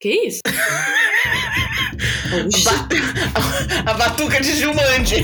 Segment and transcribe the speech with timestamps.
[0.00, 0.40] Que isso?
[3.84, 5.22] A batuca de Jumanji.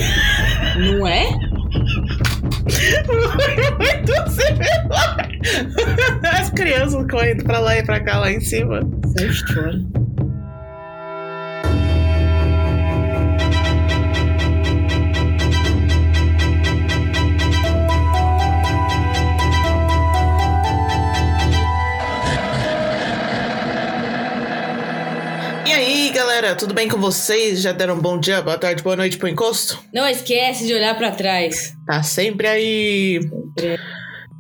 [0.77, 1.31] não é?
[3.79, 5.29] Muito similar.
[6.39, 8.81] As crianças correndo pra lá e pra cá lá em cima.
[9.17, 10.06] Sai fora.
[26.37, 27.63] Galera, tudo bem com vocês?
[27.63, 29.83] Já deram um bom dia, boa tarde, boa noite pro encosto?
[29.91, 31.73] Não esquece de olhar pra trás.
[31.87, 33.21] Tá sempre aí.
[33.23, 33.81] Sempre.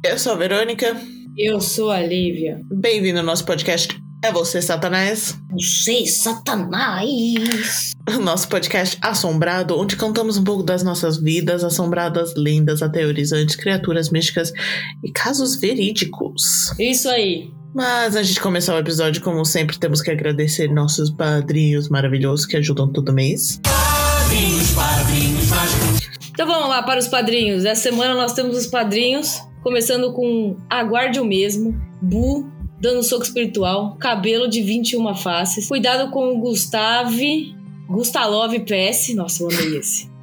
[0.04, 0.94] Eu sou a Verônica.
[1.38, 2.60] Eu sou a Lívia.
[2.70, 3.98] Bem-vindo ao nosso podcast.
[4.22, 5.38] É você, Satanás?
[5.52, 7.92] Você, Satanás.
[8.14, 14.10] O nosso podcast assombrado, onde contamos um pouco das nossas vidas, assombradas, lendas, aterrorizantes, criaturas
[14.10, 14.52] místicas
[15.02, 16.78] e casos verídicos.
[16.78, 17.50] Isso aí.
[17.76, 22.56] Mas antes de começar o episódio, como sempre, temos que agradecer nossos padrinhos maravilhosos que
[22.56, 23.60] ajudam todo mês.
[26.30, 27.66] Então vamos lá para os padrinhos.
[27.66, 33.94] Essa semana nós temos os padrinhos, começando com Aguarde o Mesmo, Bu, dando soco espiritual,
[33.98, 37.54] cabelo de 21 faces, cuidado com o Gustave,
[37.90, 40.15] Gustalov PS, nossa, eu amei esse.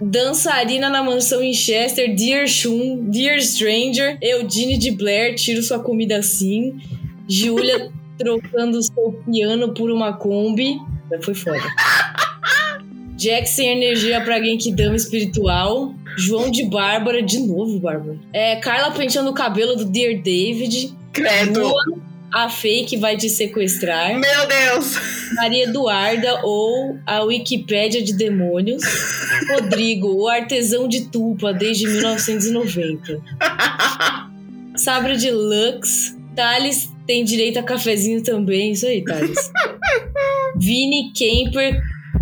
[0.00, 6.80] Dançarina na mansão Winchester, Dear Shun, Dear Stranger, Eudine de Blair, tiro sua comida assim,
[7.28, 10.78] Giulia trocando seu piano por uma Kombi,
[11.22, 11.62] foi foda.
[13.16, 15.94] Jack sem energia pra alguém que dama espiritual.
[16.16, 18.18] João de Bárbara, de novo, Bárbara.
[18.32, 20.94] É, Carla penteando o cabelo do Dear David.
[21.12, 21.60] Credo!
[21.60, 21.84] Lua,
[22.34, 24.18] a fake vai te sequestrar.
[24.18, 24.96] Meu Deus!
[25.36, 28.82] Maria Eduarda ou a Wikipédia de Demônios.
[29.50, 33.20] Rodrigo, o artesão de Tulpa desde 1990.
[34.76, 36.16] Sabre de Lux.
[36.34, 38.72] Thales tem direito a cafezinho também.
[38.72, 39.50] Isso aí, Thales.
[40.56, 41.78] Vini Kemper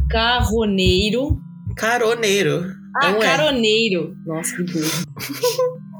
[0.08, 1.38] Carroneiro.
[1.76, 2.64] Caroneiro.
[2.96, 3.24] Ah, Não é.
[3.24, 4.16] caroneiro.
[4.26, 4.90] Nossa, que burro.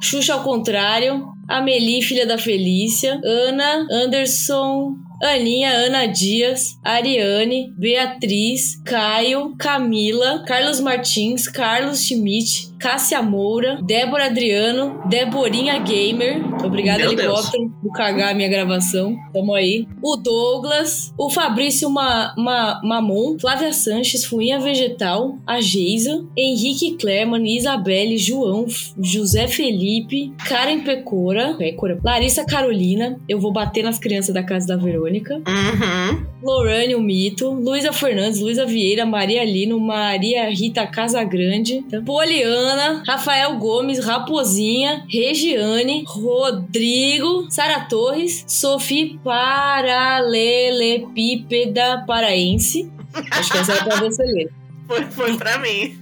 [0.03, 1.25] Xuxa ao contrário.
[1.51, 3.21] Amelie, filha da Felícia.
[3.25, 4.97] Ana, Anderson.
[5.23, 15.03] Aninha, Ana Dias, Ariane, Beatriz, Caio, Camila, Carlos Martins, Carlos Schmidt, Cássia Moura, Débora Adriano,
[15.09, 16.41] Deborinha Gamer.
[16.41, 16.89] Meu Deus.
[17.21, 19.15] helicóptero, por cagar a minha gravação.
[19.33, 19.87] Tamo aí.
[20.03, 27.47] O Douglas, o Fabrício Ma, Ma- Mamon, Flávia Sanches, Fuinha Vegetal, a Geisa, Henrique Clerman,
[27.55, 28.67] Isabelle, João,
[28.99, 34.77] José Felipe, Karen Pecora, Pecora, Larissa Carolina, eu vou bater nas crianças da casa da
[34.77, 36.27] Verônica, Uhum.
[36.43, 42.70] Lorane, o Mito, Luísa Fernandes, Luísa Vieira, Maria Lino, Maria Rita Casagrande, Poliana,
[43.07, 52.93] Rafael Gomes, Raposinha, Regiane, Rodrigo, Sara Torres, Sophie Paralelepípeda Paraense.
[53.31, 54.51] Acho que essa é pra você ler.
[54.91, 56.00] Foi, foi pra mim.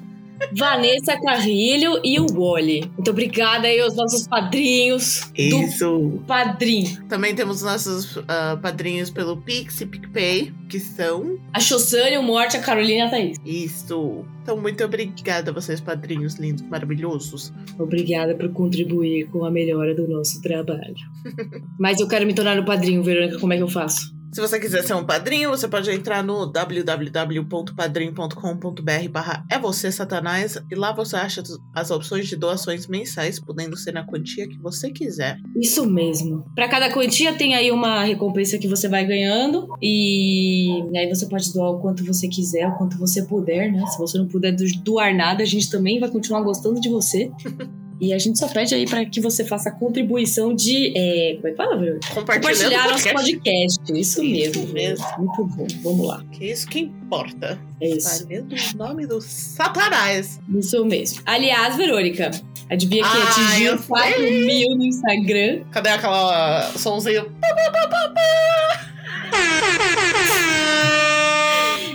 [0.57, 2.91] Vanessa Carrilho e o Wally.
[2.95, 6.23] Muito obrigada aí aos nossos padrinhos do Isso.
[6.27, 7.05] padrinho.
[7.09, 11.39] Também temos nossos ah, padrinhos pelo Pix e PicPay, que são.
[11.53, 13.37] A Chossane, o Morte, a Carolina e a Thaís.
[13.45, 14.25] Isso.
[14.43, 17.53] Então, muito obrigada a vocês, padrinhos lindos, maravilhosos.
[17.79, 20.95] Obrigada por contribuir com a melhora do nosso trabalho.
[21.79, 24.18] Mas eu quero me tornar um padrinho, Verônica, como é que eu faço?
[24.33, 30.59] Se você quiser ser um padrinho, você pode entrar no www.padrim.com.br barra é você satanás
[30.71, 31.43] e lá você acha
[31.75, 35.39] as opções de doações mensais, podendo ser na quantia que você quiser.
[35.57, 36.45] Isso mesmo.
[36.55, 41.53] Para cada quantia tem aí uma recompensa que você vai ganhando e aí você pode
[41.53, 43.85] doar o quanto você quiser, o quanto você puder, né?
[43.87, 47.31] Se você não puder do- doar nada, a gente também vai continuar gostando de você.
[48.01, 50.93] E a gente só pede aí para que você faça a contribuição de.
[50.97, 52.15] É, como é que fala, Verônica?
[52.15, 53.79] Compartilhando Compartilhar o nosso podcast.
[53.81, 54.01] podcast.
[54.01, 54.63] Isso mesmo.
[54.65, 55.07] Isso mesmo.
[55.19, 55.67] Muito bom.
[55.83, 56.25] Vamos lá.
[56.31, 57.59] Que isso que importa.
[57.81, 58.25] É isso.
[58.27, 60.39] Valendo o nome do satanás.
[60.55, 61.21] Isso mesmo.
[61.27, 62.31] Aliás, Verônica,
[62.71, 64.47] adivinha que Ah, atingiu eu 4 sei.
[64.47, 65.65] mil no Instagram?
[65.73, 67.27] Cadê aquela sonzinho?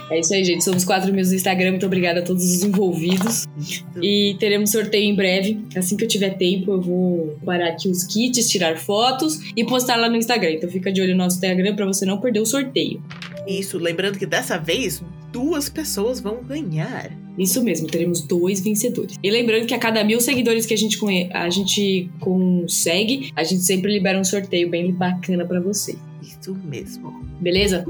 [0.09, 0.63] É isso aí, gente.
[0.63, 1.71] Somos 4 mil no Instagram.
[1.71, 3.47] Muito obrigada a todos os envolvidos.
[4.01, 5.59] E teremos sorteio em breve.
[5.75, 9.95] Assim que eu tiver tempo, eu vou parar aqui os kits, tirar fotos e postar
[9.95, 10.51] lá no Instagram.
[10.51, 13.01] Então fica de olho no nosso Instagram pra você não perder o sorteio.
[13.47, 17.11] Isso, lembrando que dessa vez duas pessoas vão ganhar.
[17.37, 19.17] Isso mesmo, teremos dois vencedores.
[19.21, 20.99] E lembrando que a cada mil seguidores que a gente,
[21.33, 25.95] a gente consegue, a gente sempre libera um sorteio bem bacana pra você.
[26.23, 27.11] Isso mesmo.
[27.41, 27.83] Beleza?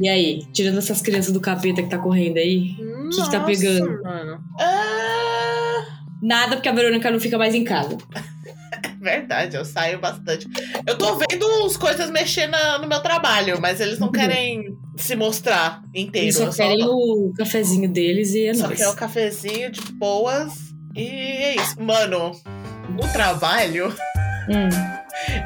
[0.00, 4.02] E aí, tirando essas crianças do capeta que tá correndo aí, O que tá pegando?
[4.02, 4.40] Mano.
[4.58, 7.96] Ah, nada porque a Verônica não fica mais em casa.
[9.00, 10.48] Verdade, eu saio bastante.
[10.86, 14.12] Eu tô vendo as coisas mexendo no meu trabalho, mas eles não Uhum.
[14.12, 16.26] querem se mostrar inteiro.
[16.26, 18.78] Eles só eu só- querem o cafezinho deles e é Só nóis.
[18.78, 20.52] quer o cafezinho de boas.
[20.96, 21.80] E é isso.
[21.80, 22.32] Mano,
[22.90, 23.94] no trabalho,
[24.48, 24.68] Hum.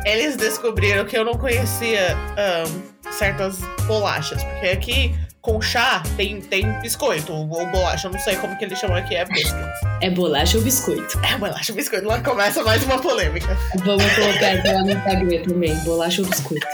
[0.05, 4.43] eles descobriram que eu não conhecia ahn, certas bolachas.
[4.45, 7.33] Porque aqui, com chá, tem, tem biscoito.
[7.33, 9.65] Ou bolacha, eu não sei como que eles chamam aqui, é biscuit.
[10.01, 11.21] É bolacha ou biscoito?
[11.25, 12.07] É bolacha, biscoito.
[12.07, 13.57] Lá começa mais uma polêmica.
[13.85, 15.75] Vamos colocar aqui lá no Instagram também.
[15.81, 16.67] Bolacha ou biscoito.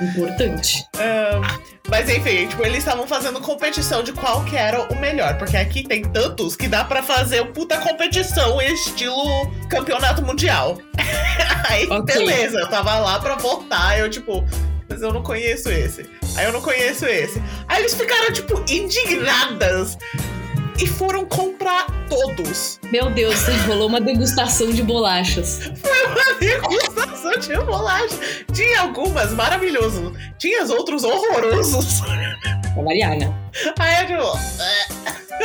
[0.00, 0.86] Importante.
[0.98, 1.42] Ahn,
[1.88, 5.36] mas enfim, tipo, eles estavam fazendo competição de qual que era o melhor.
[5.38, 10.78] Porque aqui tem tantos que dá pra fazer puta competição estilo campeonato mundial.
[11.68, 12.14] Aí, Ok.
[12.14, 14.44] beleza, eu tava lá pra votar, eu tipo,
[14.88, 16.08] mas eu não conheço esse.
[16.36, 17.42] Aí eu não conheço esse.
[17.68, 19.96] Aí eles ficaram, tipo, indignadas
[20.78, 22.78] e foram comprar todos.
[22.92, 23.34] Meu Deus,
[23.66, 25.60] rolou uma degustação de bolachas.
[25.66, 28.16] Uma degustação de bolacha.
[28.52, 32.00] Tinha algumas maravilhosas, tinha os outros horrorosos.
[32.74, 33.32] Pra variar, né?
[33.78, 34.86] Aí eu tipo.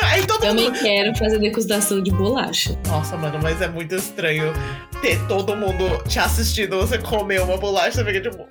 [0.03, 0.79] Aí todo Também mundo.
[0.79, 2.77] quero fazer degustação de bolacha.
[2.87, 4.53] Nossa, mano, mas é muito estranho
[5.01, 8.45] ter todo mundo te assistindo você comer uma bolacha, você fica tipo.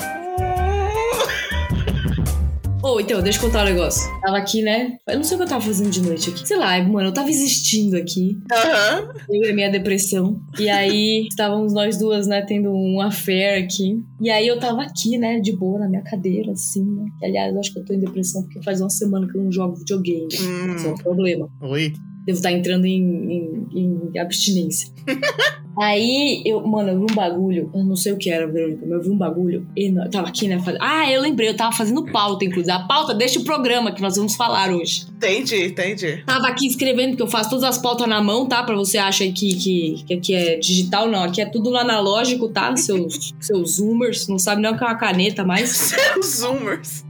[2.83, 4.11] Ou então, deixa eu contar um negócio.
[4.23, 4.97] Tava aqui, né?
[5.07, 6.49] Eu não sei o que eu tava fazendo de noite aqui.
[6.49, 8.39] Sei lá, mano, eu tava existindo aqui.
[8.51, 9.11] Aham.
[9.29, 10.41] Eu e a minha depressão.
[10.59, 14.03] E aí, estávamos nós duas, né, tendo um affair aqui.
[14.19, 17.05] E aí eu tava aqui, né, de boa, na minha cadeira, assim, né?
[17.19, 19.43] Que, aliás, eu acho que eu tô em depressão porque faz uma semana que eu
[19.45, 20.29] não jogo videogame.
[20.33, 20.43] Isso
[20.87, 20.95] é um Hum.
[20.95, 21.49] problema.
[21.61, 21.93] Oi.
[22.25, 24.89] Devo estar entrando em, em- em abstinência.
[25.81, 27.71] Aí, eu, mano, eu vi um bagulho.
[27.75, 29.67] Eu não sei o que era, Verônica, mas eu vi um bagulho.
[29.77, 30.07] enorme.
[30.09, 30.59] Eu tava aqui, né?
[30.59, 32.71] faz- Ah, eu lembrei, eu tava fazendo pauta, inclusive.
[32.71, 35.07] A pauta deste programa que nós vamos falar hoje.
[35.17, 36.23] Entendi, entendi.
[36.27, 38.63] Tava aqui escrevendo, que eu faço todas as pautas na mão, tá?
[38.63, 41.23] Pra você achar que, que, que aqui é digital, não.
[41.25, 42.77] Aqui é tudo no analógico, tá?
[42.77, 44.29] Seus, seus zoomers.
[44.29, 45.71] Não sabe nem o que é uma caneta mais.
[45.91, 47.05] Seus zoomers.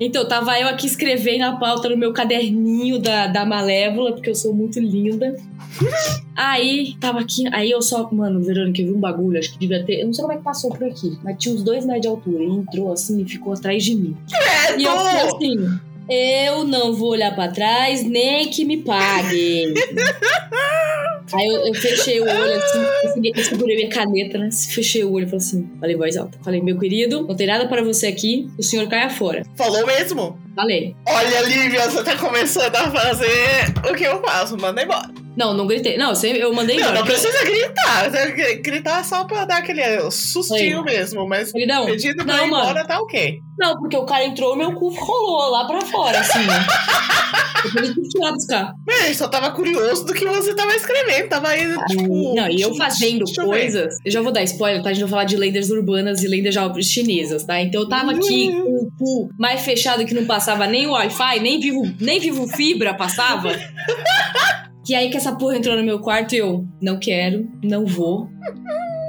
[0.00, 4.34] Então, tava eu aqui escrevendo a pauta no meu caderninho da, da Malévola, porque eu
[4.34, 5.36] sou muito linda.
[6.34, 9.84] Aí, tava aqui, aí eu só, mano, Verônica, eu vi um bagulho, acho que devia
[9.84, 12.02] ter, eu não sei como é que passou por aqui, mas tinha uns dois metros
[12.02, 14.16] de altura, e entrou assim e ficou atrás de mim.
[14.78, 15.36] E eu falei Credo!
[15.36, 19.72] assim, eu não vou olhar pra trás, nem que me pague.
[21.32, 24.50] Aí eu, eu fechei o olho assim, eu segurei minha caneta, né?
[24.52, 26.38] Fechei o olho e falei assim, falei voz alta.
[26.44, 29.42] Falei, meu querido, não tem nada para você aqui, o senhor caia fora.
[29.56, 30.38] Falou mesmo?
[30.54, 30.94] Falei.
[31.08, 34.58] Olha, Lívia, você tá começando a fazer o que eu faço.
[34.58, 35.21] Manda embora.
[35.36, 35.96] Não, não gritei.
[35.96, 38.10] Não, eu mandei Não, não precisa gritar.
[38.62, 41.26] Gritar só pra dar aquele sustinho mesmo.
[41.28, 42.64] Mas não, pedido pra não, ir mano.
[42.64, 43.40] embora tá ok.
[43.58, 46.40] Não, porque o cara entrou, meu cu rolou lá pra fora, assim,
[47.76, 48.72] eu tive que lá buscar.
[48.86, 51.28] Mas só tava curioso do que você tava escrevendo.
[51.28, 52.34] Tava aí, tipo.
[52.34, 53.94] Não, e eu fazendo deixa coisas.
[54.04, 54.90] Eu já vou dar spoiler, tá?
[54.90, 56.54] A gente vai falar de lendas urbanas e lendas
[56.86, 57.60] chinesas, tá?
[57.60, 58.62] Então eu tava aqui Uhum.
[58.64, 62.48] com o cu mais fechado que não passava nem o Wi-Fi, nem vivo, nem vivo
[62.48, 63.52] fibra passava.
[64.84, 68.28] Que aí que essa porra entrou no meu quarto e eu não quero, não vou.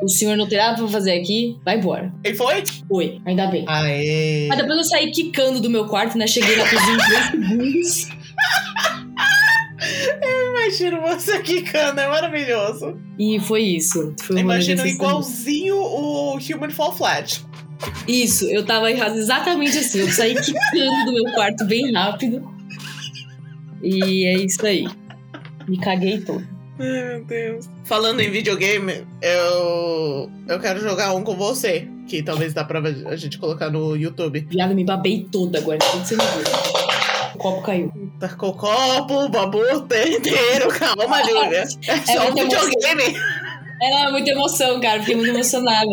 [0.04, 2.14] O senhor não tem nada pra fazer aqui, vai embora.
[2.24, 2.64] E foi?
[2.90, 3.64] Oi, ainda bem.
[3.68, 4.48] Aê.
[4.50, 6.28] Mas depois eu saí quicando do meu quarto, né?
[6.28, 8.08] Cheguei na cozinha em dois segundos.
[10.50, 12.98] Imagino você quicando, é maravilhoso.
[13.18, 14.14] E foi isso.
[14.22, 17.42] Foi Imagino igualzinho o Human Fall Flat.
[18.08, 20.00] Isso, eu tava exatamente assim.
[20.00, 22.42] Eu saí quicando do meu quarto bem rápido.
[23.82, 24.88] E é isso aí.
[25.68, 26.46] Me caguei todo.
[26.80, 27.70] Ai, meu Deus.
[27.84, 30.30] Falando em videogame, eu.
[30.48, 31.88] Eu quero jogar um com você.
[32.08, 34.46] Que talvez dá pra a gente colocar no YouTube.
[34.50, 35.80] Viado, me babei toda agora.
[35.80, 36.44] Tudo você não viu.
[37.36, 37.92] O copo caiu.
[38.20, 40.68] Tá com o copo, o babu inteiro.
[40.78, 41.64] Calma, Júlia.
[41.88, 42.66] É só um muita emoção.
[42.70, 43.18] videogame.
[43.82, 45.00] Era muita emoção, cara.
[45.00, 45.88] Fiquei muito emocionada.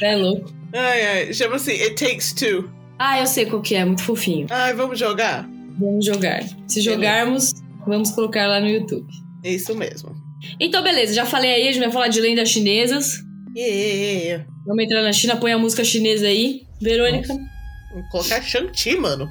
[0.00, 0.50] É louco.
[0.72, 1.34] Ai, ai.
[1.34, 2.70] Chama-se It Takes Two.
[2.98, 3.84] Ah, eu sei qual que é.
[3.84, 4.46] Muito fofinho.
[4.50, 5.48] Ai, vamos jogar?
[5.78, 6.42] Vamos jogar.
[6.68, 7.52] Se jogarmos,
[7.86, 9.06] vamos colocar lá no YouTube.
[9.42, 10.14] Isso mesmo.
[10.60, 11.14] Então, beleza.
[11.14, 11.68] Já falei aí.
[11.68, 13.22] A gente vai falar de lendas chinesas.
[13.56, 14.46] Yeah.
[14.66, 15.36] Vamos entrar na China.
[15.36, 16.62] Põe a música chinesa aí.
[16.80, 17.28] Verônica.
[17.28, 19.28] Vou colocar Shang-Chi, mano.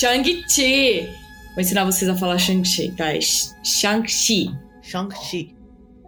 [0.00, 1.08] Shang-Chi.
[1.54, 3.06] Vou ensinar vocês a falar Shang-Chi, tá?
[3.64, 4.50] Shang-Chi.
[4.82, 5.56] Shang-Chi.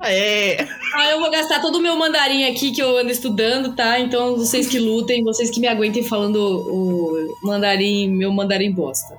[0.00, 0.56] Aê.
[0.94, 4.00] Ah, eu vou gastar todo o meu mandarim aqui que eu ando estudando, tá?
[4.00, 9.14] Então vocês que lutem, vocês que me aguentem falando o mandarim, meu mandarim bosta.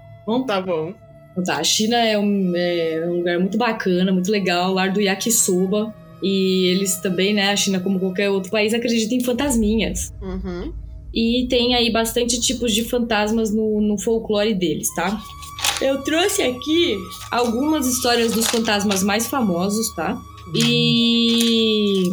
[0.47, 0.93] Tá bom.
[1.31, 4.99] Então tá, a China é um, é um lugar muito bacana, muito legal, lar do
[5.01, 5.93] yakisoba.
[6.21, 10.13] E eles também, né, a China, como qualquer outro país, acreditam em fantasminhas.
[10.21, 10.71] Uhum.
[11.13, 15.19] E tem aí bastante tipos de fantasmas no, no folclore deles, tá?
[15.81, 16.95] Eu trouxe aqui
[17.31, 20.21] algumas histórias dos fantasmas mais famosos, tá?
[20.53, 22.03] E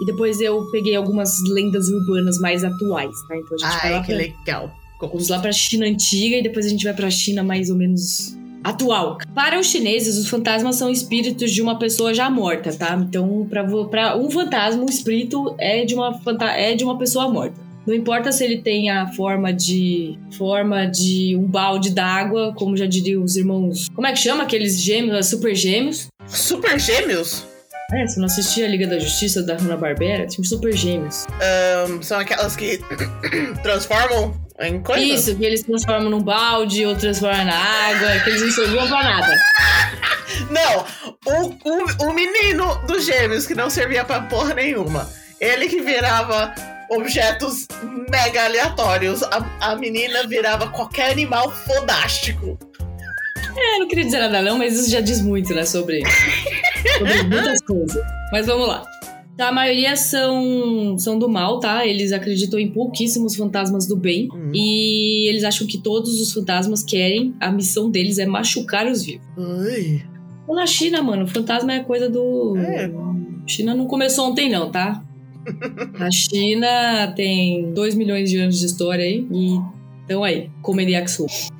[0.00, 3.36] E depois eu peguei algumas lendas urbanas mais atuais, tá?
[3.36, 4.70] Então a gente vai lá Ai, que pra, legal.
[5.00, 8.36] vamos lá pra China antiga e depois a gente vai pra China mais ou menos
[8.68, 9.18] atual.
[9.34, 12.98] Para os chineses, os fantasmas são espíritos de uma pessoa já morta, tá?
[13.00, 16.20] Então, pra um fantasma, um espírito é de uma
[16.56, 17.66] é de uma pessoa morta.
[17.86, 22.84] Não importa se ele tem a forma de forma de um balde d'água, como já
[22.84, 23.88] diriam os irmãos.
[23.94, 26.08] Como é que chama aqueles gêmeos, os super gêmeos?
[26.26, 27.46] Super gêmeos?
[27.92, 30.26] É, você não assistia a Liga da Justiça da Hanna-Barbera?
[30.26, 31.24] Tinha os super gêmeos.
[31.40, 32.80] Ahn, são aquelas que
[33.62, 34.82] transformam em?
[34.98, 39.02] Isso, que eles transformam num balde, ou transformam na água, que eles não serviam pra
[39.02, 39.38] nada.
[40.50, 40.84] Não,
[41.24, 45.08] o, o, o menino dos gêmeos que não servia pra porra nenhuma.
[45.40, 46.54] Ele que virava
[46.90, 47.66] objetos
[48.10, 49.22] mega aleatórios.
[49.24, 52.58] A, a menina virava qualquer animal fodástico.
[53.56, 56.02] É, não queria dizer nada não, mas isso já diz muito, né, sobre,
[56.98, 58.02] sobre muitas coisas.
[58.30, 58.82] Mas vamos lá.
[59.36, 61.86] Tá, a maioria são, são do mal, tá?
[61.86, 64.28] Eles acreditam em pouquíssimos fantasmas do bem.
[64.32, 64.50] Hum.
[64.54, 69.26] E eles acham que todos os fantasmas querem, a missão deles é machucar os vivos.
[69.36, 70.02] Ui.
[70.48, 72.56] Na China, mano, fantasma é coisa do.
[72.56, 72.90] É.
[73.46, 75.02] China não começou ontem, não, tá?
[76.00, 79.26] A China tem 2 milhões de anos de história aí.
[79.30, 79.60] E
[80.04, 80.50] então aí.
[80.62, 81.55] Tá.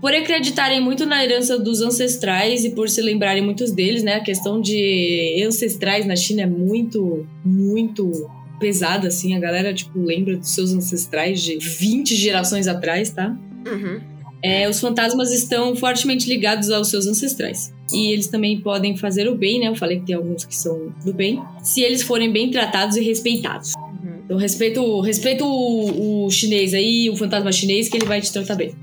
[0.00, 4.14] Por acreditarem muito na herança dos ancestrais e por se lembrarem muitos deles, né?
[4.14, 8.10] A questão de ancestrais na China é muito, muito
[8.58, 9.34] pesada, assim.
[9.34, 13.36] A galera, tipo, lembra dos seus ancestrais de 20 gerações atrás, tá?
[13.66, 14.00] Uhum.
[14.42, 17.74] É, os fantasmas estão fortemente ligados aos seus ancestrais.
[17.92, 19.68] E eles também podem fazer o bem, né?
[19.68, 21.42] Eu falei que tem alguns que são do bem.
[21.62, 23.74] Se eles forem bem tratados e respeitados.
[23.74, 24.20] Uhum.
[24.24, 28.56] Então, respeito, respeito o, o chinês aí, o fantasma chinês, que ele vai te tratar
[28.56, 28.74] bem.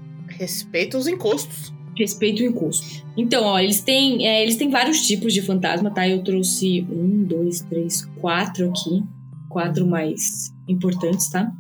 [0.44, 1.74] Respeita os encostos.
[1.98, 3.06] Respeito o encosto.
[3.16, 6.08] Então, ó, eles têm, é, eles têm vários tipos de fantasma, tá?
[6.08, 9.04] Eu trouxe um, dois, três, quatro aqui.
[9.50, 11.52] Quatro mais importantes, tá?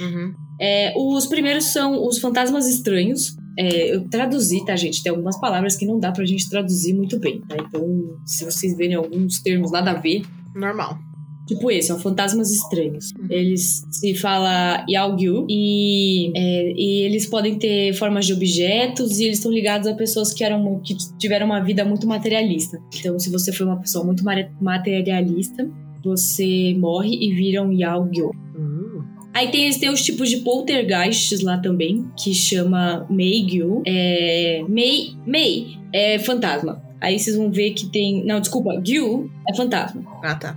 [0.00, 0.34] Uhum.
[0.58, 3.36] É, os primeiros são os fantasmas estranhos.
[3.58, 5.02] É, eu traduzi, tá, gente?
[5.02, 7.56] Tem algumas palavras que não dá pra gente traduzir muito bem, tá?
[7.58, 7.84] Então,
[8.24, 10.22] se vocês verem alguns termos nada a ver,
[10.54, 10.98] Normal.
[11.46, 13.12] Tipo esse, ó, fantasmas estranhos.
[13.18, 13.26] Uhum.
[13.30, 19.38] Eles se fala Yaogyu e, é, e eles podem ter formas de objetos e eles
[19.38, 22.78] estão ligados a pessoas que, eram, que tiveram uma vida muito materialista.
[22.98, 24.24] Então, se você foi uma pessoa muito
[24.60, 25.68] materialista,
[26.04, 28.30] você morre e vira um Yaogyu.
[28.54, 29.04] Uh.
[29.34, 33.82] Aí tem, eles têm os tipos de poltergeists lá também, que chama Meigyu.
[33.86, 36.82] É, Mei, Mei é fantasma.
[37.00, 38.24] Aí vocês vão ver que tem.
[38.24, 40.04] Não, desculpa, Gyu é fantasma.
[40.22, 40.56] Ah, tá.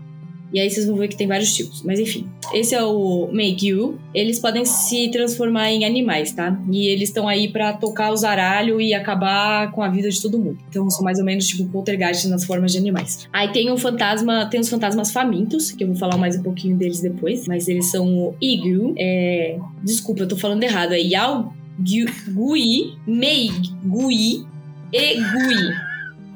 [0.56, 1.84] E aí vocês vão ver que tem vários tipos.
[1.84, 4.00] Mas enfim, esse é o Meigyu.
[4.14, 6.58] Eles podem se transformar em animais, tá?
[6.72, 10.40] E eles estão aí pra tocar o zaralho e acabar com a vida de todo
[10.40, 10.58] mundo.
[10.70, 13.28] Então são mais ou menos tipo poltergeist nas formas de animais.
[13.34, 16.78] Aí tem o fantasma, tem os fantasmas famintos, que eu vou falar mais um pouquinho
[16.78, 17.46] deles depois.
[17.50, 18.96] Mas eles são o Igyu.
[18.98, 19.60] É...
[19.84, 20.94] Desculpa, eu tô falando errado.
[20.94, 22.06] É Yao Gui
[23.06, 23.50] Mei
[23.84, 24.46] Gui
[24.94, 25.85] e Gui.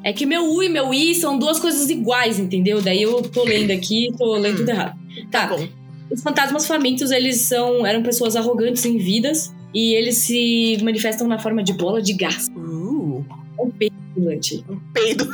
[0.09, 2.81] É que meu U e meu I são duas coisas iguais, entendeu?
[2.81, 4.97] Daí eu tô lendo aqui, tô lendo tudo errado.
[5.29, 5.67] Tá, Bom.
[6.09, 11.37] os fantasmas famintos, eles são eram pessoas arrogantes em vidas e eles se manifestam na
[11.37, 12.47] forma de bola de gás.
[12.57, 13.23] Uh.
[13.59, 14.65] Um peido ambulante.
[14.67, 15.29] Um peido.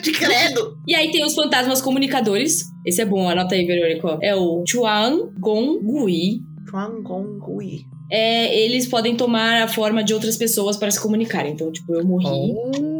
[0.00, 0.78] de credo.
[0.88, 2.72] E aí tem os fantasmas comunicadores.
[2.86, 4.18] Esse é bom, anota aí, Verônica.
[4.22, 6.40] É o Chuan Gong Gui.
[6.66, 7.84] Chuangongui.
[8.10, 11.52] É, eles podem tomar a forma de outras pessoas para se comunicarem.
[11.52, 12.91] Então, tipo, eu morri Oh,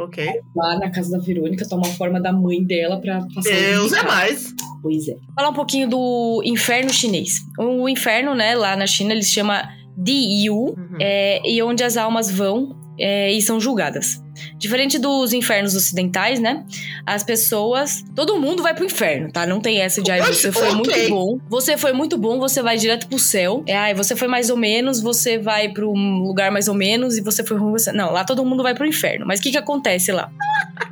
[0.00, 0.26] ok.
[0.56, 4.02] lá na casa da Verônica, toma a forma da mãe dela pra passar Deus é
[4.02, 4.54] mais.
[4.82, 5.14] Pois é.
[5.34, 7.40] Falar um pouquinho do inferno chinês.
[7.58, 10.96] O inferno, né, lá na China, eles chama Diyu, Uhum.
[10.98, 14.22] é, e onde as almas vão é, e são julgadas.
[14.58, 16.64] Diferente dos infernos ocidentais, né?
[17.06, 18.04] As pessoas.
[18.14, 19.46] Todo mundo vai pro inferno, tá?
[19.46, 20.74] Não tem essa de ai, você foi ok.
[20.74, 21.38] muito bom.
[21.48, 23.62] Você foi muito bom, você vai direto pro céu.
[23.66, 27.16] É, ai, você foi mais ou menos, você vai pro um lugar mais ou menos,
[27.16, 27.92] e você foi ruim, você.
[27.92, 29.26] Não, lá todo mundo vai pro inferno.
[29.26, 30.30] Mas o que que acontece lá?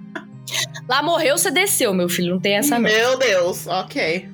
[0.88, 2.32] lá morreu, você desceu, meu filho.
[2.32, 2.90] Não tem essa não.
[2.90, 4.28] Meu Deus, ok.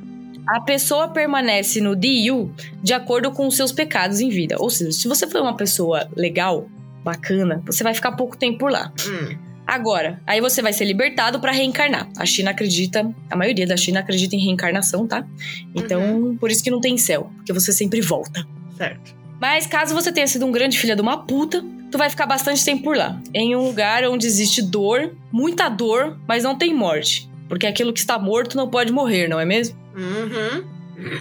[0.46, 2.52] A pessoa permanece no DIU
[2.82, 4.56] de acordo com os seus pecados em vida.
[4.58, 6.68] Ou seja, se você for uma pessoa legal,
[7.04, 8.92] bacana, você vai ficar pouco tempo por lá.
[9.06, 9.36] Hum.
[9.66, 12.08] Agora, aí você vai ser libertado pra reencarnar.
[12.18, 15.26] A China acredita, a maioria da China acredita em reencarnação, tá?
[15.74, 18.46] Então, por isso que não tem céu, porque você sempre volta.
[18.76, 19.14] Certo.
[19.40, 22.64] Mas caso você tenha sido um grande filho de uma puta, tu vai ficar bastante
[22.64, 23.20] tempo por lá.
[23.32, 27.28] Em um lugar onde existe dor, muita dor, mas não tem morte.
[27.48, 29.78] Porque aquilo que está morto não pode morrer, não é mesmo?
[29.96, 30.64] Uhum.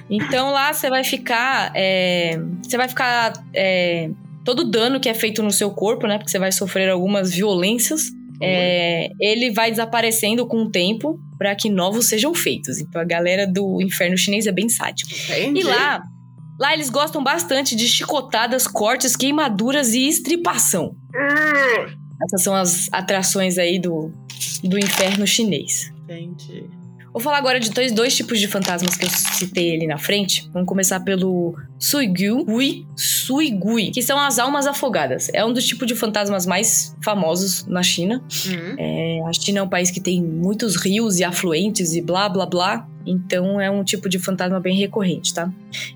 [0.09, 1.71] Então lá você vai ficar.
[1.75, 3.33] é, você vai ficar.
[3.53, 4.09] é,
[4.43, 6.17] todo o dano que é feito no seu corpo, né?
[6.17, 8.03] Porque você vai sofrer algumas violências.
[8.41, 12.79] é, ele vai desaparecendo com o tempo para que novos sejam feitos.
[12.79, 15.09] Então a galera do inferno chinês é bem sádico.
[15.29, 15.61] Entendi.
[15.61, 16.03] E lá,
[16.59, 20.95] lá eles gostam bastante de chicotadas, cortes, queimaduras e estripação.
[21.15, 21.85] Hum,
[22.25, 24.11] Essas são as atrações aí do,
[24.63, 25.93] do inferno chinês.
[26.03, 26.65] Entendi.
[27.13, 30.49] Vou falar agora de dois, dois tipos de fantasmas que eu citei ali na frente.
[30.51, 35.29] Vamos começar pelo Suigui, Suigui, que são as almas afogadas.
[35.31, 38.23] É um dos tipos de fantasmas mais famosos na China.
[38.47, 42.27] Hum, É, a China é um país que tem muitos rios e afluentes e blá
[42.27, 42.87] blá blá.
[43.05, 45.51] Então é um tipo de fantasma bem recorrente, tá?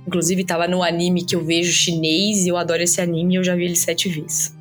[0.06, 3.44] Inclusive tava no anime que eu vejo chinês e eu adoro esse anime e eu
[3.44, 4.57] já vi ele sete vezes.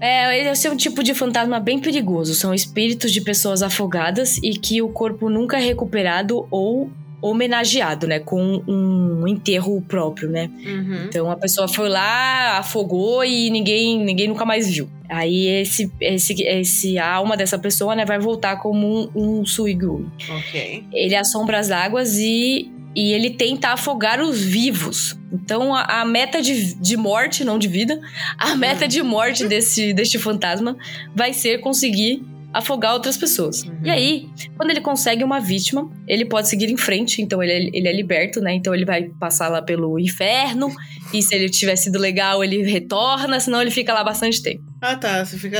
[0.00, 2.34] É, esse é um tipo de fantasma bem perigoso.
[2.34, 6.90] São espíritos de pessoas afogadas e que o corpo nunca é recuperado ou
[7.24, 8.18] homenageado, né?
[8.18, 10.50] Com um enterro próprio, né?
[10.64, 11.04] Uhum.
[11.06, 14.90] Então a pessoa foi lá, afogou e ninguém, ninguém nunca mais viu.
[15.08, 20.06] Aí esse, esse, esse a alma dessa pessoa, né, vai voltar como um, um suigui.
[20.28, 20.84] Ok.
[20.92, 25.18] Ele assombra as águas e, e ele tenta afogar os vivos.
[25.32, 28.00] Então a, a meta de, de morte, não de vida,
[28.38, 30.76] a meta de morte desse, deste fantasma
[31.14, 33.64] vai ser conseguir afogar outras pessoas.
[33.64, 33.80] Uhum.
[33.82, 37.76] E aí, quando ele consegue uma vítima, ele pode seguir em frente, então ele é,
[37.76, 38.54] ele é liberto, né?
[38.54, 40.72] Então ele vai passar lá pelo inferno,
[41.12, 44.62] e se ele tiver sido legal, ele retorna, senão ele fica lá bastante tempo.
[44.80, 45.24] Ah, tá.
[45.24, 45.58] Você fica.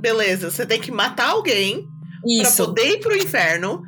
[0.00, 1.86] Beleza, você tem que matar alguém
[2.22, 3.82] pra Isso, poder ir pro inferno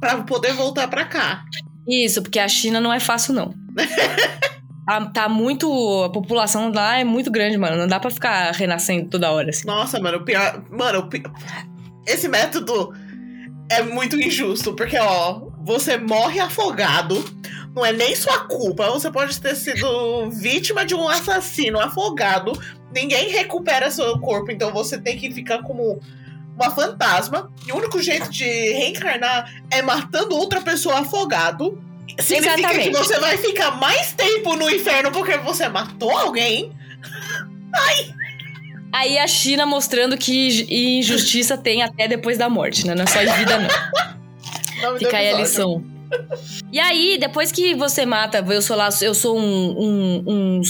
[0.00, 1.44] pra poder voltar pra cá.
[1.88, 3.54] Isso, porque a China não é fácil, não.
[4.86, 5.66] tá, tá muito.
[6.04, 7.76] A população lá é muito grande, mano.
[7.76, 9.66] Não dá pra ficar renascendo toda hora, assim.
[9.66, 10.62] Nossa, mano, o pior.
[10.70, 11.22] Mano, o pi-
[12.06, 12.92] esse método
[13.70, 17.22] é muito injusto, porque, ó, você morre afogado.
[17.74, 18.88] Não é nem sua culpa.
[18.90, 22.52] Você pode ter sido vítima de um assassino afogado.
[22.94, 25.98] Ninguém recupera seu corpo, então você tem que ficar como
[26.56, 27.50] uma fantasma.
[27.66, 31.82] E o único jeito de reencarnar é matando outra pessoa afogado.
[32.18, 32.90] Significa Exatamente.
[32.90, 36.72] que você vai ficar mais tempo no inferno porque você matou alguém.
[38.92, 42.94] Aí a China mostrando que injustiça tem até depois da morte, né?
[42.94, 44.98] Não é só em vida, não.
[44.98, 45.93] Fica aí a lição.
[46.72, 49.42] E aí, depois que você mata, eu sou lá, eu sou um,
[49.78, 50.60] um, um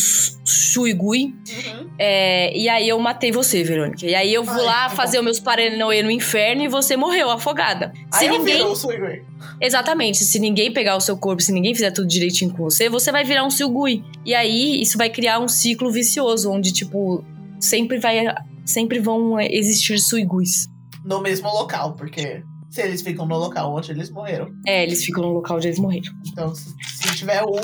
[0.44, 1.90] Shuigui, Uhum.
[1.98, 4.04] é, e aí eu matei você, Verônica.
[4.06, 6.96] E aí eu vou Ai, lá tá fazer os meus paranoia no inferno e você
[6.96, 7.92] morreu afogada.
[8.12, 8.62] Se Aí eu ninguém.
[8.64, 9.22] o Suigui.
[9.60, 13.10] Exatamente, se ninguém pegar o seu corpo, se ninguém fizer tudo direitinho com você, você
[13.12, 14.04] vai virar um Sugui.
[14.24, 17.24] E aí isso vai criar um ciclo vicioso, onde, tipo,
[17.60, 18.24] sempre vai.
[18.66, 20.66] Sempre vão existir Suiguis.
[21.04, 22.42] no mesmo local, porque
[22.74, 24.52] se eles ficam no local onde eles morreram.
[24.66, 26.12] É, eles ficam no local onde eles morreram.
[26.26, 27.54] Então, se, se tiver um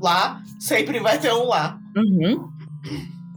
[0.00, 1.76] lá, sempre vai ter um lá.
[1.96, 2.48] Uhum.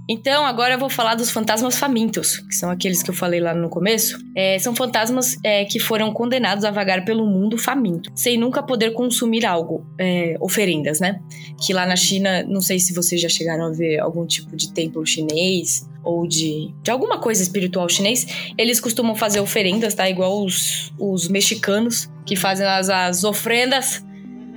[0.07, 3.53] Então, agora eu vou falar dos fantasmas famintos, que são aqueles que eu falei lá
[3.53, 4.17] no começo.
[4.35, 8.91] É, são fantasmas é, que foram condenados a vagar pelo mundo faminto, sem nunca poder
[8.91, 11.21] consumir algo, é, oferendas, né?
[11.65, 14.73] Que lá na China, não sei se vocês já chegaram a ver algum tipo de
[14.73, 20.09] templo chinês ou de, de alguma coisa espiritual chinês, eles costumam fazer oferendas, tá?
[20.09, 24.03] Igual os, os mexicanos, que fazem as, as ofrendas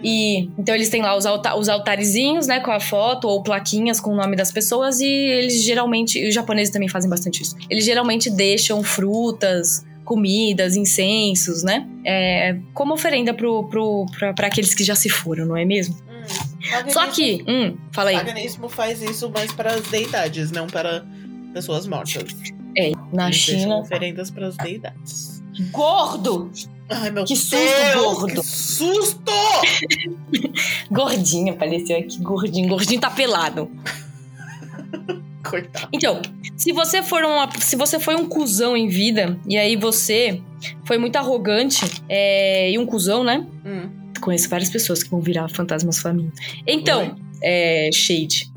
[0.08, 3.98] e então eles têm lá os, alta os altarezinhos, né, com a foto ou plaquinhas
[3.98, 7.56] com o nome das pessoas e eles geralmente, e os japoneses também fazem bastante isso.
[7.68, 15.08] Eles geralmente deixam frutas, comidas, incensos, né, é, como oferenda pra aqueles que já se
[15.08, 15.96] foram, não é mesmo?
[15.96, 16.90] Hum.
[16.90, 18.16] Só que, hum, fala O aí.
[18.16, 21.04] paganismo faz isso mais para as deidades, não para
[21.52, 22.24] pessoas mortas.
[22.78, 23.76] É, na Eles China.
[23.78, 25.42] oferendas para as deidades.
[25.70, 26.50] Gordo!
[26.88, 28.40] Ai, meu Que susto, Deus, gordo.
[28.42, 29.32] que susto!
[30.90, 32.68] Gordinho, apareceu aqui, gordinho.
[32.68, 33.70] Gordinho tá pelado.
[35.48, 35.88] Coitado.
[35.92, 36.20] Então,
[36.56, 40.42] se você for uma, se você foi um cuzão em vida e aí você
[40.84, 43.46] foi muito arrogante é, e um cuzão, né?
[43.64, 43.88] Hum.
[44.20, 46.38] Conheço várias pessoas que vão virar fantasmas famintos.
[46.66, 48.50] Então, é shade.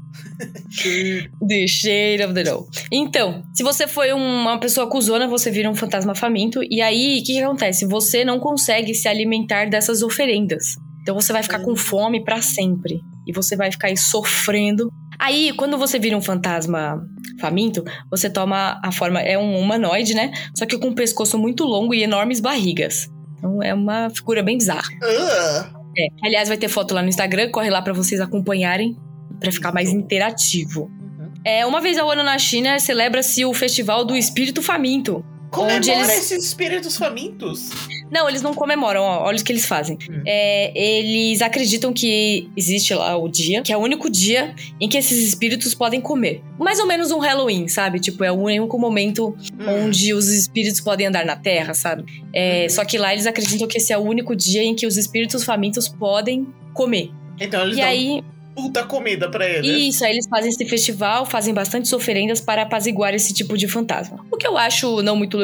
[1.48, 2.44] The shade of the.
[2.92, 6.62] Então, se você foi uma pessoa cuzona, você vira um fantasma faminto.
[6.70, 7.86] E aí, o que, que acontece?
[7.86, 10.76] Você não consegue se alimentar dessas oferendas.
[11.02, 13.02] Então você vai ficar com fome pra sempre.
[13.28, 14.92] E você vai ficar aí sofrendo.
[15.18, 17.02] Aí, quando você vira um fantasma
[17.40, 19.20] faminto, você toma a forma.
[19.20, 20.32] É um humanoide, né?
[20.56, 23.10] Só que com um pescoço muito longo e enormes barrigas.
[23.38, 24.88] Então é uma figura bem bizarra.
[25.04, 26.08] Ah, É.
[26.26, 28.96] Aliás, vai ter foto lá no Instagram, corre lá pra vocês acompanharem,
[29.40, 30.84] pra ficar mais interativo.
[30.84, 31.30] uhum.
[31.46, 35.24] É, uma vez ao ano na China celebra-se o Festival do Espírito Faminto.
[35.50, 37.72] Comemora eles- esses espíritos famintos?
[38.12, 39.98] Não, eles não comemoram, ó, olha o que eles fazem.
[40.08, 40.22] Hum.
[40.24, 44.96] É, eles acreditam que existe lá o dia, que é o único dia em que
[44.96, 46.44] esses espíritos podem comer.
[46.60, 48.00] Mais ou menos um Halloween, sabe?
[48.00, 49.86] Tipo, é o único momento Hum.
[49.86, 52.04] onde os espíritos podem andar na Terra, sabe?
[52.32, 52.70] É, Uhum.
[52.70, 55.44] Só que lá eles acreditam que esse é o único dia em que os espíritos
[55.44, 57.10] famintos podem comer.
[57.40, 58.24] Então eles e dão aí,
[58.62, 59.96] puta comida pra eles.
[59.96, 64.20] isso, aí eles fazem esse festival, fazem bastantes oferendas para apaziguar esse tipo de fantasma.
[64.30, 65.40] O que eu acho não muito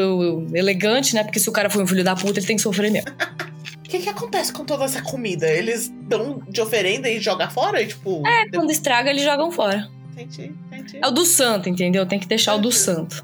[0.53, 1.23] elegante, né?
[1.23, 3.09] Porque se o cara for um filho da puta, ele tem que sofrer mesmo.
[3.09, 5.47] O que, que acontece com toda essa comida?
[5.47, 7.81] Eles dão de oferenda e jogam fora?
[7.81, 8.27] E, tipo.
[8.27, 9.87] É, Quando estraga, eles jogam fora.
[10.11, 10.99] Entendi, entendi.
[11.01, 12.05] É o do santo, entendeu?
[12.05, 13.23] Tem que deixar o do santo.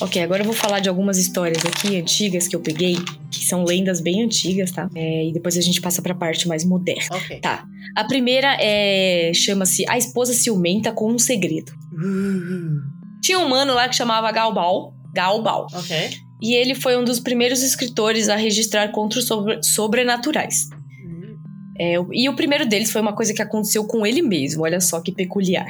[0.00, 2.96] Ok, agora eu vou falar de algumas histórias aqui antigas que eu peguei,
[3.30, 4.88] que são lendas bem antigas, tá?
[4.94, 7.02] É, e depois a gente passa pra parte mais moderna.
[7.12, 7.38] Ok.
[7.40, 7.64] Tá.
[7.96, 11.72] A primeira é chama-se A Esposa Ciumenta com um Segredo.
[11.92, 12.80] Uh,
[13.22, 14.92] Tinha um mano lá que chamava Galbal.
[15.14, 15.66] Galbal.
[15.72, 16.10] ok.
[16.42, 20.68] E ele foi um dos primeiros escritores a registrar contos sobre- sobrenaturais.
[21.06, 21.36] Hum,
[21.78, 24.64] É, e o primeiro deles foi uma coisa que aconteceu com ele mesmo.
[24.64, 25.66] Olha só que peculiar.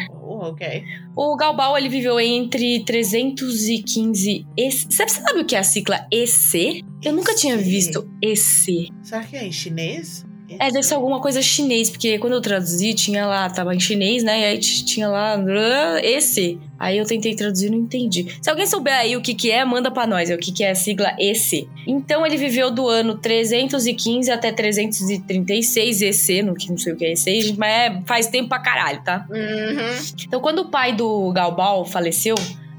[0.49, 0.85] Ok.
[1.17, 4.87] O Galbal, ele viveu entre 315 EC.
[4.91, 6.85] Você sabe o que é a sigla EC?
[7.03, 8.89] Eu nunca tinha visto EC.
[9.03, 10.25] Será que é em chinês?
[10.59, 14.23] É, deve ser alguma coisa chinês, porque quando eu traduzi, tinha lá, tava em chinês,
[14.23, 14.41] né?
[14.41, 16.59] E aí tinha lá "Ah, EC.
[16.79, 18.27] Aí eu tentei traduzir e não entendi.
[18.43, 20.63] Se alguém souber aí o que que é, manda pra nós, é o que que
[20.65, 21.67] é a sigla EC.
[21.87, 27.05] Então ele viveu do ano 315 até 336 EC, no que não sei o que
[27.05, 29.27] é EC, mas é- faz tempo pra caralho, tá?
[29.31, 30.05] Uhum.
[30.27, 32.35] Então, quando o pai do Galbal faleceu,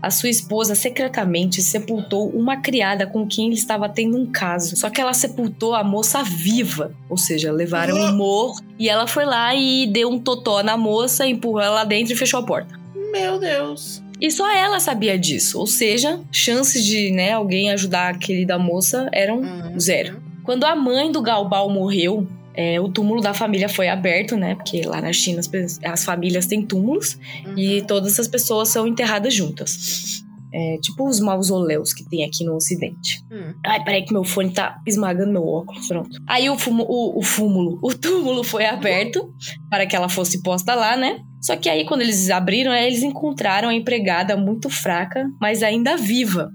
[0.06, 4.76] a sua esposa secretamente sepultou uma criada com quem ele estava tendo um caso.
[4.76, 6.94] Só que ela sepultou a moça viva.
[7.10, 11.26] Ou seja, levaram um morto e ela foi lá e deu um totó na moça,
[11.26, 12.80] empurrou ela lá dentro e fechou a porta.
[13.12, 14.04] Meu Deus.
[14.22, 15.58] E só ela sabia disso.
[15.58, 19.80] Ou seja, chances de né, alguém ajudar a querida moça eram Uhum.
[19.80, 20.22] Zero.
[20.44, 24.56] Quando a mãe do Galbal morreu, é, o túmulo da família foi aberto, né?
[24.56, 27.58] Porque lá na China as, as famílias têm túmulos Uhum.
[27.58, 30.24] e todas as pessoas são enterradas juntas.
[30.54, 33.22] É, tipo os mausoléus que tem aqui no ocidente.
[33.30, 33.54] Hum.
[33.66, 36.18] Ai, peraí que meu fone tá esmagando meu óculos, pronto.
[36.26, 39.34] Aí o, fumo, o, o fúmulo, o túmulo foi aberto
[39.70, 41.20] para que ela fosse posta lá, né?
[41.42, 46.50] Só que aí quando eles abriram, eles encontraram a empregada muito fraca, mas ainda viva.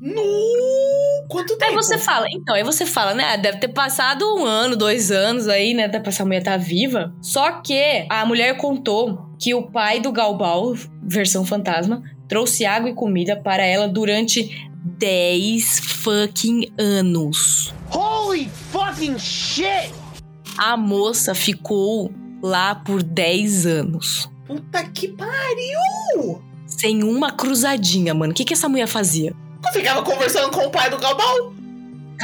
[0.00, 0.22] No...
[1.28, 1.70] Quanto tempo?
[1.70, 3.36] Aí você fala, então, aí você fala, né?
[3.36, 5.88] Deve ter passado um ano, dois anos aí, né?
[5.88, 7.14] Pra essa mulher tá viva.
[7.20, 12.94] Só que a mulher contou que o pai do Galbal, versão fantasma, trouxe água e
[12.94, 17.74] comida para ela durante 10 fucking anos.
[17.90, 19.92] Holy fucking shit!
[20.58, 24.30] A moça ficou lá por 10 anos.
[24.46, 26.42] Puta que pariu!
[26.66, 28.32] Sem uma cruzadinha, mano.
[28.32, 29.34] O que, que essa mulher fazia?
[29.64, 31.52] Eu ficava conversando com o pai do Galbal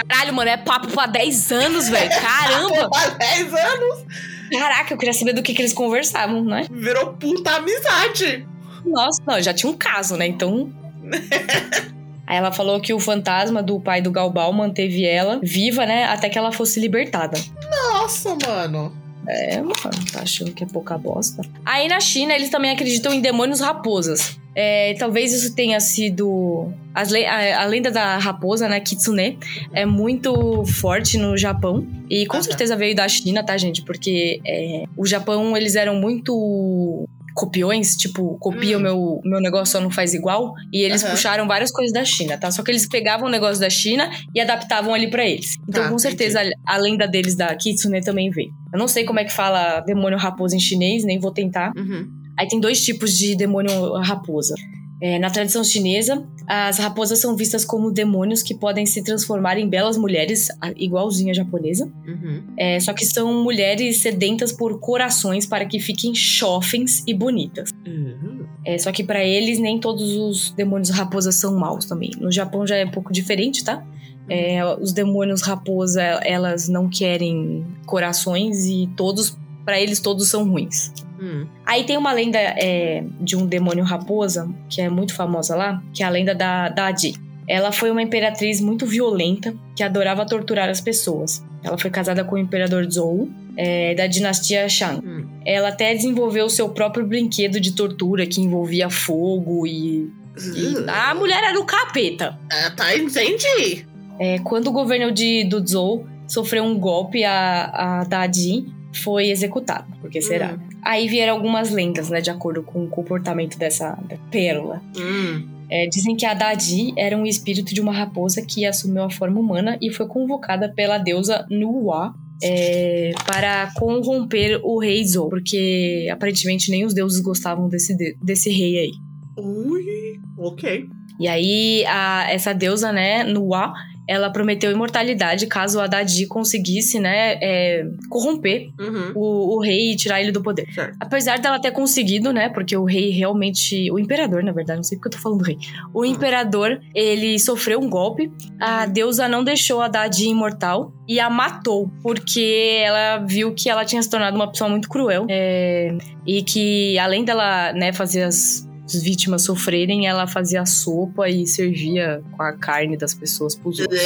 [0.06, 2.10] Caralho, mano, é papo pra 10 anos, velho.
[2.20, 2.88] Caramba!
[2.94, 4.04] há 10 anos.
[4.52, 6.66] Caraca, eu queria saber do que, que eles conversavam, né?
[6.70, 8.46] Virou puta amizade.
[8.84, 10.26] Nossa, não, já tinha um caso, né?
[10.26, 10.72] Então.
[12.26, 16.04] Aí ela falou que o fantasma do pai do Galbal manteve ela viva, né?
[16.04, 17.38] Até que ela fosse libertada.
[17.70, 18.94] Nossa, mano.
[19.30, 19.74] É, mano,
[20.10, 21.42] tá achando que é pouca bosta.
[21.64, 24.38] Aí na China, eles também acreditam em demônios raposas.
[24.54, 26.72] É, talvez isso tenha sido.
[26.94, 28.80] as le- a, a lenda da raposa, né?
[28.80, 29.38] Kitsune,
[29.72, 31.86] é muito forte no Japão.
[32.08, 33.82] E com certeza veio da China, tá, gente?
[33.82, 37.06] Porque é, o Japão, eles eram muito
[37.38, 38.80] copiões, tipo, copia Hum.
[38.80, 40.52] o meu, meu negócio, só não faz igual.
[40.72, 41.12] E eles Aham.
[41.12, 42.50] puxaram várias coisas da China, tá?
[42.50, 45.54] Só que eles pegavam o negócio da China e adaptavam ali pra eles.
[45.68, 48.50] Então, Tá, com certeza, a, a lenda deles da Kitsune também veio.
[48.72, 51.72] Eu não sei como é que fala demônio raposa em chinês, nem vou tentar.
[51.76, 52.08] Uhum.
[52.36, 54.54] Aí tem dois tipos de demônio raposa.
[55.00, 59.68] É, na tradição chinesa, as raposas são vistas como demônios que podem se transformar em
[59.68, 61.90] belas mulheres, igualzinha japonesa.
[62.06, 62.42] Uhum.
[62.56, 67.70] É, só que são mulheres sedentas por corações para que fiquem chofens e bonitas.
[67.86, 68.44] Uhum.
[68.64, 72.10] É, só que pra eles, nem todos os demônios raposas são maus também.
[72.18, 73.86] No Japão já é um pouco diferente, tá?
[74.28, 80.92] É, os demônios raposa, elas não querem corações e todos, pra eles, todos são ruins.
[81.20, 81.46] Hum.
[81.66, 86.02] Aí tem uma lenda é, de um demônio raposa, que é muito famosa lá, que
[86.02, 87.14] é a lenda da, da Adi.
[87.46, 91.42] Ela foi uma imperatriz muito violenta que adorava torturar as pessoas.
[91.62, 95.04] Ela foi casada com o imperador Zhou, é, da dinastia Shang.
[95.04, 95.26] Hum.
[95.44, 100.10] Ela até desenvolveu o seu próprio brinquedo de tortura que envolvia fogo e.
[100.54, 102.38] e- A mulher era o capeta.
[102.52, 103.86] Ah, tá, entendi.
[104.20, 108.66] É, quando o governo de, do Zhou sofreu um golpe, a, a Dadi
[109.02, 109.86] foi executada.
[110.00, 110.52] Por que será?
[110.52, 110.67] Hum.
[110.88, 113.98] Aí vieram algumas lendas, né, de acordo com o comportamento dessa
[114.30, 114.80] pérola.
[114.96, 115.46] Hum.
[115.70, 119.38] É, dizem que a Dadi era um espírito de uma raposa que assumiu a forma
[119.38, 126.70] humana e foi convocada pela deusa Nuwa é, para corromper o rei Zou, porque aparentemente
[126.70, 128.90] nem os deuses gostavam desse, de- desse rei aí.
[129.36, 130.86] Ui, ok.
[131.20, 133.74] E aí, a- essa deusa, né, Nuwa,
[134.08, 139.12] ela prometeu imortalidade caso a Dadi conseguisse, né, é, corromper Uhum.
[139.14, 140.66] o, o rei e tirar ele do poder.
[140.72, 140.96] Certo.
[140.98, 142.48] Apesar dela ter conseguido, né?
[142.48, 143.90] Porque o rei realmente.
[143.90, 145.58] O imperador, na verdade, não sei porque eu tô falando rei.
[145.92, 148.32] O imperador, ele sofreu um golpe.
[148.58, 151.90] A deusa não deixou a Dadi imortal e a matou.
[152.02, 155.26] Porque ela viu que ela tinha se tornado uma pessoa muito cruel.
[155.28, 158.67] é, e que, além dela, né, fazer as.
[158.96, 164.00] As vítimas sofrerem, ela fazia sopa e servia com a carne das pessoas pros outros.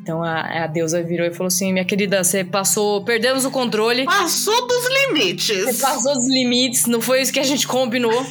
[0.00, 4.04] Então a, a deusa virou e falou assim: Minha querida, você passou, perdemos o controle.
[4.04, 5.80] Passou dos Você limites.
[5.80, 8.12] passou dos limites, não foi isso que a gente combinou.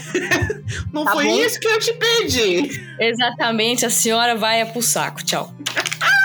[0.93, 1.35] Não Tá foi bom.
[1.39, 2.81] isso que eu te pedi.
[2.99, 5.23] Exatamente, a senhora vai é pro saco.
[5.23, 5.53] Tchau.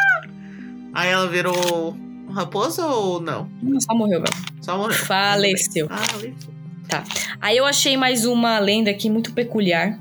[0.94, 1.96] Aí ela virou
[2.32, 3.48] raposa ou não?
[3.80, 4.34] Só morreu, velho.
[4.60, 4.96] Só morreu.
[4.96, 5.86] Faleceu.
[5.90, 6.02] Ah,
[6.90, 7.36] faleceu.
[7.40, 9.98] Aí eu achei mais uma lenda aqui muito peculiar.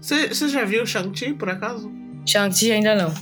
[0.00, 1.90] Você já viu Shang-Chi, por acaso?
[2.26, 3.14] Shang-Chi ainda não.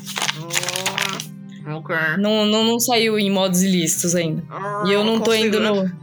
[1.66, 1.96] Ah, ok.
[2.18, 2.44] não.
[2.46, 4.42] Não não saiu em modos ilícitos ainda.
[4.50, 5.70] Ah, E eu não tô indo né?
[5.70, 6.02] no.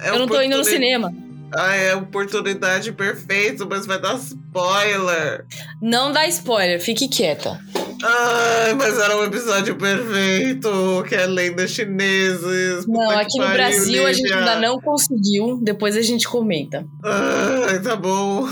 [0.00, 1.12] É Eu não tô indo no cinema.
[1.52, 5.44] Ah, é oportunidade perfeita, mas vai dar spoiler.
[5.82, 7.60] Não dá spoiler, fique quieta.
[8.02, 12.86] Ai, mas era um episódio perfeito, que é lendas chinesas.
[12.86, 14.38] Não, aqui no pariu, Brasil a gente Lívia.
[14.38, 15.58] ainda não conseguiu.
[15.62, 16.86] Depois a gente comenta.
[17.04, 18.46] Ai, tá bom.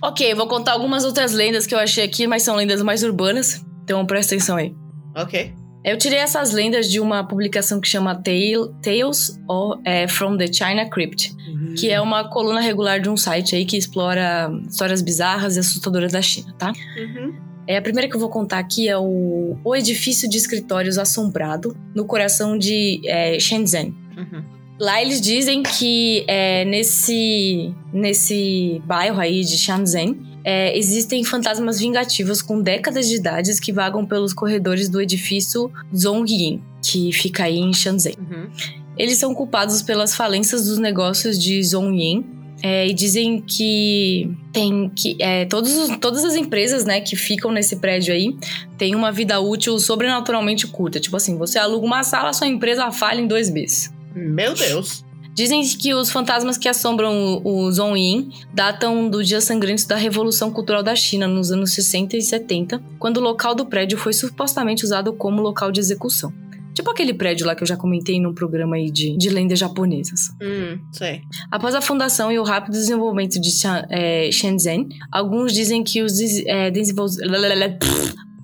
[0.00, 3.64] Ok, vou contar algumas outras lendas que eu achei aqui, mas são lendas mais urbanas.
[3.82, 4.72] Então presta atenção aí.
[5.16, 5.52] Ok.
[5.84, 10.52] Eu tirei essas lendas de uma publicação que chama Tale- Tales of, é, from the
[10.52, 11.32] China Crypt,
[11.76, 16.12] que é uma coluna regular de um site aí que explora histórias bizarras e assustadoras
[16.12, 16.72] da China, tá?
[16.96, 17.34] Uhum.
[17.66, 21.76] É, a primeira que eu vou contar aqui é o, o edifício de escritórios assombrado
[21.94, 23.94] no coração de é, Shenzhen.
[24.16, 24.42] Uhum.
[24.80, 32.40] Lá eles dizem que é, nesse, nesse bairro aí de Shenzhen é, existem fantasmas vingativos
[32.42, 37.72] com décadas de idades que vagam pelos corredores do edifício Zhongyin, que fica aí em
[37.72, 38.14] Shenzhen.
[38.18, 38.48] Uhum.
[38.96, 42.24] Eles são culpados pelas falências dos negócios de Zhongyin
[42.62, 47.52] é, e dizem que tem que é, todos os- todas as empresas né, que ficam
[47.52, 48.36] nesse prédio aí
[48.76, 50.98] têm uma vida útil sobrenaturalmente curta.
[50.98, 53.92] Tipo assim, você aluga uma sala, sua empresa falha em dois meses.
[54.14, 55.04] Meu Deus.
[55.38, 60.82] Dizem que os fantasmas que assombram o Zhongyin datam do dia sangrento da Revolução Cultural
[60.82, 65.12] da China, nos anos 60 e 70, quando o local do prédio foi supostamente usado
[65.12, 66.32] como local de execução.
[66.74, 70.30] Tipo aquele prédio lá que eu já comentei num programa aí de, de lendas japonesas.
[70.42, 71.22] Hum, sei.
[71.52, 73.50] Após a fundação e o rápido desenvolvimento de
[73.90, 77.06] eh, Shenzhen, alguns dizem que os, eh, desenvol-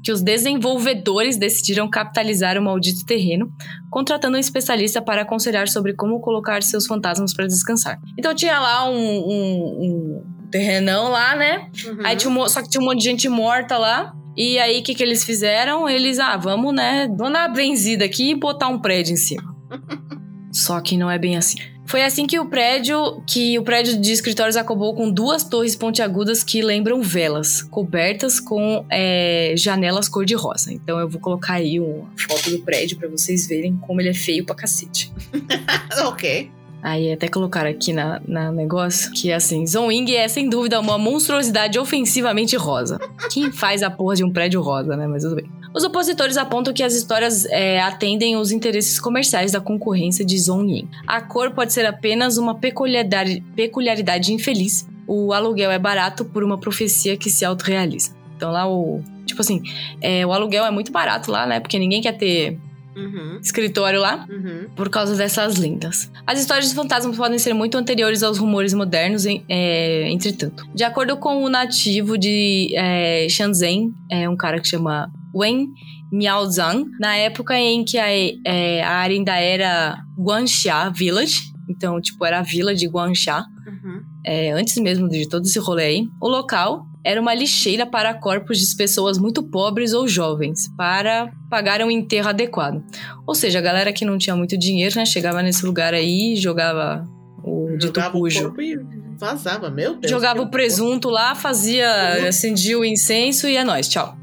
[0.04, 3.50] que os desenvolvedores decidiram capitalizar o maldito terreno,
[3.90, 7.98] contratando um especialista para aconselhar sobre como colocar seus fantasmas para descansar.
[8.18, 11.68] Então tinha lá um, um- um terrenão lá, né?
[11.86, 11.98] Uhum.
[12.04, 14.12] Aí tinha um só que tinha um monte de gente morta lá.
[14.36, 15.88] E aí, o que, que eles fizeram?
[15.88, 17.06] Eles, ah, vamos, né?
[17.20, 19.54] Uma benzida aqui e botar um prédio em cima.
[20.52, 21.56] Só que não é bem assim.
[21.86, 26.42] Foi assim que o prédio, que o prédio de escritórios acabou com duas torres pontiagudas
[26.42, 30.72] que lembram velas, cobertas com é, janelas cor-de-rosa.
[30.72, 34.14] Então eu vou colocar aí uma foto do prédio pra vocês verem como ele é
[34.14, 35.12] feio pra cacete.
[36.06, 36.50] ok.
[36.82, 41.78] Aí até colocaram aqui na, na negócio que assim, Zonwing é sem dúvida uma monstruosidade
[41.78, 42.98] ofensivamente rosa.
[43.30, 45.06] Quem faz a porra de um prédio rosa, né?
[45.06, 45.50] Mas tudo bem.
[45.74, 50.88] Os opositores apontam que as histórias é, atendem os interesses comerciais da concorrência de Zonyin.
[51.06, 54.86] A cor pode ser apenas uma peculiaridade, peculiaridade infeliz.
[55.06, 58.14] O aluguel é barato por uma profecia que se autorrealiza.
[58.36, 59.02] Então lá o.
[59.26, 59.62] Tipo assim,
[60.00, 61.58] é, o aluguel é muito barato lá, né?
[61.58, 62.58] Porque ninguém quer ter
[62.96, 63.40] Uhum.
[63.42, 64.68] escritório lá Uhum.
[64.76, 66.08] por causa dessas lendas.
[66.24, 70.64] As histórias de fantasmas podem ser muito anteriores aos rumores modernos, é, entretanto.
[70.72, 75.68] De acordo com o nativo de é, Shenzhen, é um cara que chama Wen
[76.12, 78.06] Miaozhang, na época em que a,
[78.46, 84.02] é, a área ainda era Guanxia Village, então, tipo, era a vila de Guanxia, Uhum.
[84.24, 88.58] é, antes mesmo de todo esse rolê aí, o local era uma lixeira para corpos
[88.58, 92.82] de pessoas muito pobres ou jovens, para pagar um enterro adequado.
[93.26, 96.36] Ou seja, a galera que não tinha muito dinheiro, né, chegava nesse lugar aí e
[96.36, 97.04] jogava
[97.42, 98.54] o dito cujo.
[98.58, 98.78] e
[99.18, 100.10] vazava, meu Deus.
[100.10, 101.88] Jogava o presunto lá, fazia,
[102.28, 104.16] acendia o incenso e é nóis, tchau.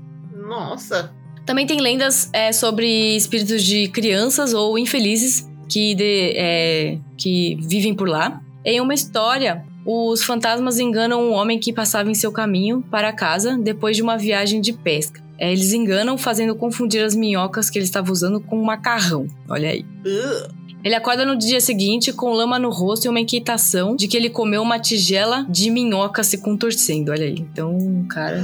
[0.51, 1.11] Nossa.
[1.45, 7.93] Também tem lendas é, sobre espíritos de crianças ou infelizes que, de- é, que vivem
[7.95, 8.39] por lá.
[8.63, 13.57] Em uma história, os fantasmas enganam um homem que passava em seu caminho para casa
[13.57, 15.19] depois de uma viagem de pesca.
[15.39, 19.25] É, eles enganam fazendo confundir as minhocas que ele estava usando com um macarrão.
[19.49, 19.83] Olha aí.
[20.05, 20.51] Ugh.
[20.83, 24.29] Ele acorda no dia seguinte com lama no rosto e uma inquietação de que ele
[24.29, 27.11] comeu uma tigela de minhoca se contorcendo.
[27.11, 27.35] Olha aí.
[27.37, 28.41] Então o cara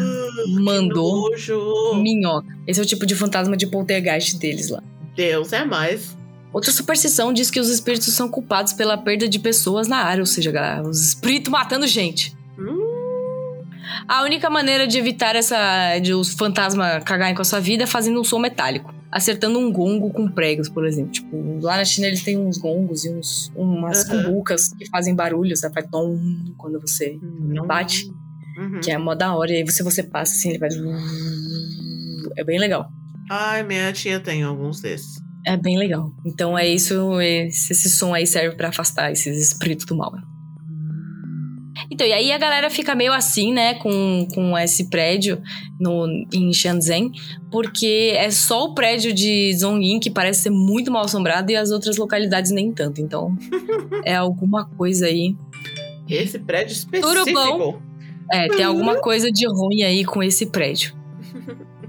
[0.59, 2.01] mandou Que nojo.
[2.01, 2.47] minhoca.
[2.67, 4.83] Esse é o tipo de fantasma de poltergeist deles lá.
[5.15, 6.15] Deus é mais.
[6.53, 10.25] Outra superstição diz que os espíritos são culpados pela perda de pessoas na área, ou
[10.25, 12.35] seja, galera, os espíritos matando gente.
[12.57, 13.63] Hum,
[14.07, 17.87] A única maneira de evitar essa de os fantasmas cagarem com a sua vida é
[17.87, 18.93] fazendo um som metálico.
[19.17, 21.11] Acertando um gongo com pregos, por exemplo.
[21.11, 24.23] Tipo, lá na China eles têm uns gongos e uns, umas Aham.
[24.25, 25.73] cumbucas que fazem barulho, sabe?
[25.73, 26.19] Faz tom
[26.55, 27.65] quando você não.
[27.65, 28.05] bate.
[28.59, 28.79] Uhum.
[28.79, 29.51] Que é mó da hora.
[29.51, 30.75] E aí se você passa assim, ele faz.
[32.35, 32.89] É bem legal.
[33.27, 35.19] Ai, minha tia tem alguns desses.
[35.47, 36.13] É bem legal.
[36.23, 37.19] Então é isso.
[37.19, 40.13] Esse, esse som aí serve pra afastar esses espíritos do mal.
[41.89, 45.41] Então, e aí a galera fica meio assim, né, com, com esse prédio
[45.79, 47.11] no, em Shenzhen,
[47.49, 51.71] porque é só o prédio de Zhongyin que parece ser muito mal assombrado e as
[51.71, 52.99] outras localidades nem tanto.
[52.99, 53.35] Então,
[54.03, 55.35] é alguma coisa aí.
[56.09, 57.13] Esse prédio específico.
[57.13, 57.81] Tudo bom?
[58.31, 60.93] É, tem alguma coisa de ruim aí com esse prédio.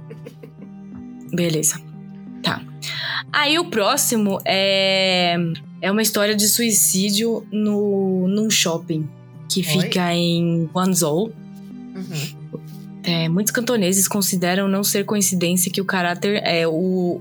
[1.35, 1.81] Beleza.
[2.43, 2.63] Tá.
[3.33, 5.37] Aí o próximo é,
[5.83, 9.09] é uma história de suicídio no, num shopping
[9.49, 9.65] que Oi?
[9.65, 11.33] fica em Guangzhou.
[11.95, 12.61] Uhum.
[13.03, 16.73] É, muitos cantoneses consideram não ser coincidência que o caráter é o,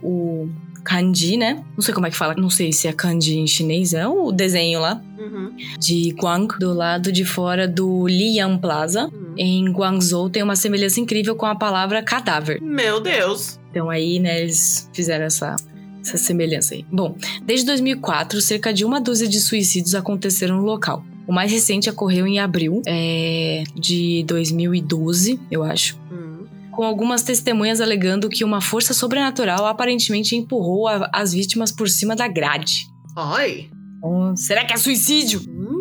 [0.04, 0.50] o
[0.84, 1.64] kanji, né?
[1.76, 4.32] Não sei como é que fala, não sei se é kanji em chinês, é o
[4.32, 5.52] desenho lá Uhum.
[5.80, 9.10] de Guang do lado de fora do Lian Plaza.
[9.12, 9.34] Uhum.
[9.38, 12.62] Em Guangzhou tem uma semelhança incrível com a palavra cadáver.
[12.62, 13.60] Meu Deus.
[13.70, 15.56] Então aí, né, eles fizeram essa,
[16.02, 16.86] essa semelhança aí.
[16.92, 21.04] Bom, desde 2004, cerca de uma dúzia de suicídios aconteceram no local.
[21.28, 25.98] O mais recente ocorreu em abril é, de 2012, eu acho.
[26.12, 26.46] Hum.
[26.72, 32.16] Com algumas testemunhas alegando que uma força sobrenatural aparentemente empurrou a- as vítimas por cima
[32.16, 32.88] da grade.
[33.16, 33.68] Ai.
[33.98, 35.42] Então, será que é suicídio?
[35.50, 35.76] Hum.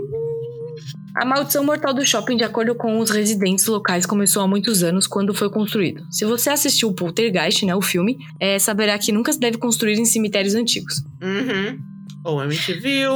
[1.14, 5.06] A maldição mortal do shopping, de acordo com os residentes locais, começou há muitos anos
[5.06, 6.02] quando foi construído.
[6.10, 9.98] Se você assistiu o Poltergeist, né, o filme, é, saberá que nunca se deve construir
[9.98, 11.02] em cemitérios antigos.
[11.22, 11.78] Uhum.
[12.24, 13.06] Ou MTV,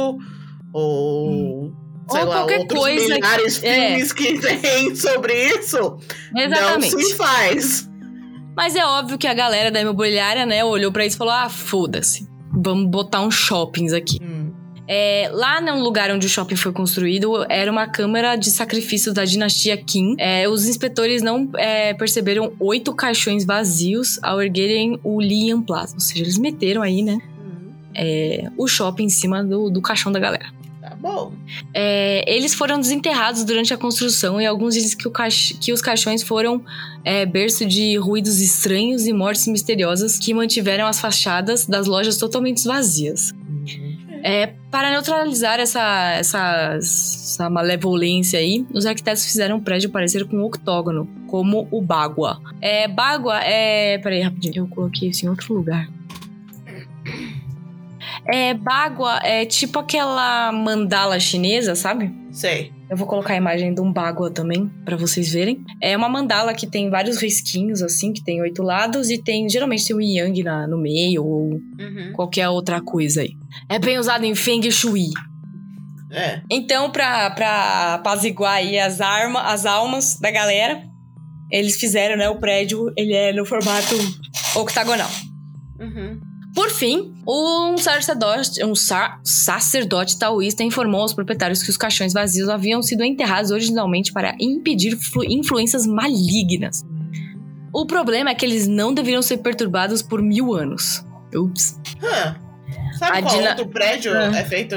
[0.73, 1.71] ou.
[2.11, 3.87] Sei Ou lá, qualquer outros coisa milhares é.
[3.87, 5.97] filmes que tem sobre isso.
[6.35, 6.93] Exatamente.
[6.93, 7.89] Não se faz.
[8.55, 11.49] Mas é óbvio que a galera da imobiliária, né, olhou pra isso e falou: ah,
[11.49, 14.19] foda-se, vamos botar uns shoppings aqui.
[14.21, 14.51] Hum.
[14.87, 19.23] É, lá no lugar onde o shopping foi construído, era uma câmara de sacrifício da
[19.23, 20.15] dinastia Qin.
[20.17, 25.93] É, os inspetores não é, perceberam oito caixões vazios ao erguerem o Lian Plaza.
[25.93, 27.71] Ou seja, eles meteram aí, né, Hum.
[27.95, 30.51] é, o shopping em cima do, do caixão da galera.
[31.01, 31.33] Bom.
[31.73, 35.09] É, eles foram desenterrados durante a construção e alguns dizem que,
[35.59, 36.63] que os caixões foram
[37.03, 42.63] é, berço de ruídos estranhos e mortes misteriosas que mantiveram as fachadas das lojas totalmente
[42.65, 43.33] vazias.
[44.23, 50.37] É, para neutralizar essa, essa, essa malevolência aí, os arquitetos fizeram o prédio parecer com
[50.37, 52.39] um octógono, como o Bagua.
[52.61, 53.97] É, Bagua é.
[53.97, 55.89] Peraí, rapidinho, eu coloquei isso em outro lugar.
[58.27, 62.13] É, Bagua é tipo aquela mandala chinesa, sabe?
[62.31, 62.71] Sei.
[62.89, 65.63] Eu vou colocar a imagem de um Bagua também, pra vocês verem.
[65.81, 69.49] É uma mandala que tem vários risquinhos, assim, que tem oito lados, e tem.
[69.49, 72.11] Geralmente tem um yang na, no meio, ou Uhum.
[72.13, 73.31] qualquer outra coisa aí.
[73.69, 75.09] É bem usado em Feng Shui.
[76.11, 76.41] É.
[76.49, 80.83] Então, pra, pra apaziguar aí as, arma, as almas da galera,
[81.49, 83.95] eles fizeram, né, o prédio, ele é no formato
[84.55, 85.09] octagonal.
[85.79, 86.19] Uhum.
[86.53, 92.49] Por fim, um sacerdote, um sa- sacerdote taoísta informou aos proprietários que os caixões vazios
[92.49, 96.85] haviam sido enterrados originalmente para impedir flu- influências malignas.
[97.73, 101.05] O problema é que eles não deveriam ser perturbados por mil anos.
[101.33, 101.79] Ups.
[102.03, 102.35] Hã.
[102.99, 104.37] Sabe A qual Dina- outro prédio Ah.
[104.37, 104.75] é feito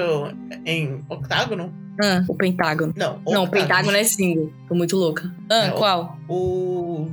[0.64, 1.74] em octágono?
[2.00, 2.92] Ah, o pentágono.
[2.96, 3.50] Não, Não, o octágono.
[3.50, 4.52] pentágono é single.
[4.68, 5.34] Tô muito louca.
[5.50, 6.18] Ah, É, o- qual?
[6.28, 7.08] O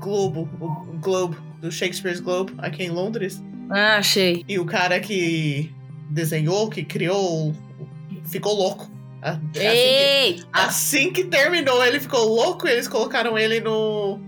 [0.00, 3.42] Globo, o Globe, do Shakespeare's Globe, aqui em Londres.
[3.70, 4.44] Ah, achei.
[4.48, 5.72] E o cara que
[6.10, 7.54] desenhou, que criou,
[8.26, 8.90] ficou louco.
[9.22, 14.20] A- Assim que, assim que terminou, ele ficou louco e eles colocaram ele no,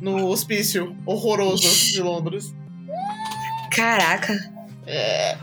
[0.00, 2.54] no hospício horroroso de Londres.
[3.70, 4.34] Caraca.
[4.86, 5.36] É,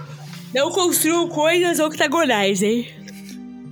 [0.54, 2.88] Não construam coisas octagonais, hein?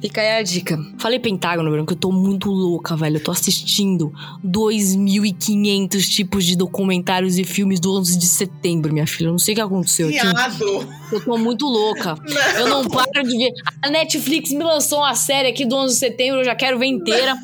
[0.01, 0.79] Fica aí a dica.
[0.97, 3.17] Falei Pentágono, Bruno, que eu tô muito louca, velho.
[3.17, 4.13] Eu tô assistindo
[4.45, 9.27] 2.500 tipos de documentários e filmes do 11 de setembro, minha filha.
[9.27, 10.19] Eu não sei o que aconteceu aqui.
[10.19, 10.87] Viado.
[11.11, 12.15] Eu tô muito louca.
[12.57, 13.51] Eu não paro de ver.
[13.83, 16.85] A Netflix me lançou uma série aqui do 11 de setembro, eu já quero ver
[16.85, 17.35] inteira.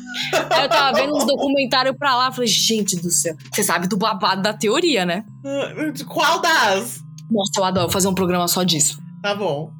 [0.50, 2.32] Aí eu tava vendo uns documentários pra lá.
[2.32, 3.36] Falei, gente do céu.
[3.52, 5.24] Você sabe do babado da teoria, né?
[6.06, 7.00] Qual das?
[7.30, 9.04] Nossa, eu adoro fazer um programa só disso.
[9.22, 9.70] Tá bom.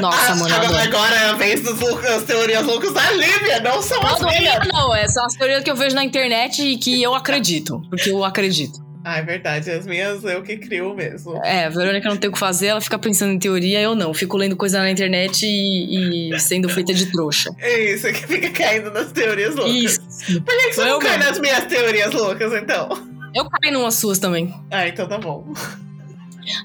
[0.00, 3.80] Nossa, Ah, mano, eu agora, agora é a vez das teorias loucas da Lívia, não
[3.80, 4.68] são Não, as não, minhas.
[4.72, 7.80] não, é só as teorias que eu vejo na internet e que eu acredito.
[7.88, 8.84] Porque eu acredito.
[9.06, 9.70] Ah, é verdade.
[9.70, 11.38] As minhas eu que crio mesmo.
[11.44, 14.12] É, a Verônica não tem o que fazer, ela fica pensando em teoria, eu não.
[14.14, 17.50] Fico lendo coisa na internet e, e sendo feita de trouxa.
[17.58, 19.74] É isso, que fica caindo nas teorias loucas.
[19.74, 20.00] Isso.
[20.42, 21.30] Por que, que você Sou não eu cai mesmo.
[21.30, 22.88] nas minhas teorias loucas, então?
[23.34, 24.54] Eu caio numas suas também.
[24.70, 25.52] Ah, então tá bom.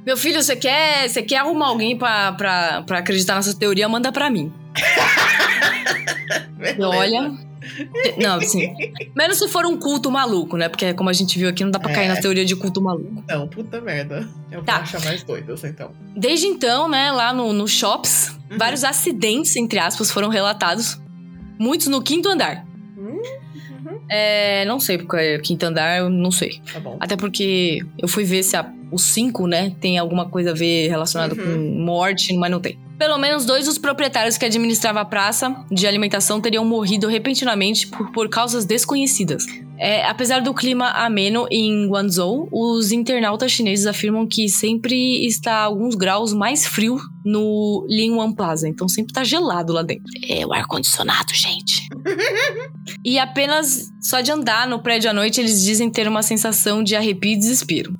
[0.05, 3.87] Meu filho, você quer, você quer arrumar alguém pra, pra, pra acreditar nessa teoria?
[3.89, 4.51] Manda pra mim.
[6.79, 7.31] Olha.
[8.17, 8.73] Não, assim.
[9.15, 10.67] Menos se for um culto maluco, né?
[10.67, 12.07] Porque, como a gente viu aqui, não dá pra cair É.
[12.09, 13.23] na teoria de culto maluco.
[13.27, 14.27] Não, puta merda.
[14.51, 14.73] Eu Tá.
[14.75, 15.91] vou achar mais doidas, então.
[16.15, 18.57] Desde então, né, lá no, no Shops, Uhum.
[18.57, 20.99] vários acidentes, entre aspas, foram relatados.
[21.59, 22.65] Muitos no quinto andar.
[22.97, 23.21] Hum,
[23.85, 26.59] uhum, É, não sei, porque é quinto andar, eu não sei.
[26.73, 26.97] Tá bom.
[26.99, 30.87] Até porque eu fui ver se a, o 5, né, tem alguma coisa a ver
[30.89, 31.73] relacionado Uhum.
[31.75, 32.77] com morte, mas não tem.
[32.97, 38.11] Pelo menos dois dos proprietários que administravam a praça de alimentação teriam morrido repentinamente por,
[38.11, 39.45] por causas desconhecidas.
[39.77, 45.95] É, apesar do clima ameno em Guangzhou, os internautas chineses afirmam que sempre está alguns
[45.95, 48.67] graus mais frio no Linwan Plaza.
[48.67, 50.11] Então sempre tá gelado lá dentro.
[50.27, 51.87] É o ar-condicionado, gente.
[53.05, 56.95] E apenas só de andar no prédio à noite, eles dizem ter uma sensação de
[56.95, 57.93] arrepio e desespero.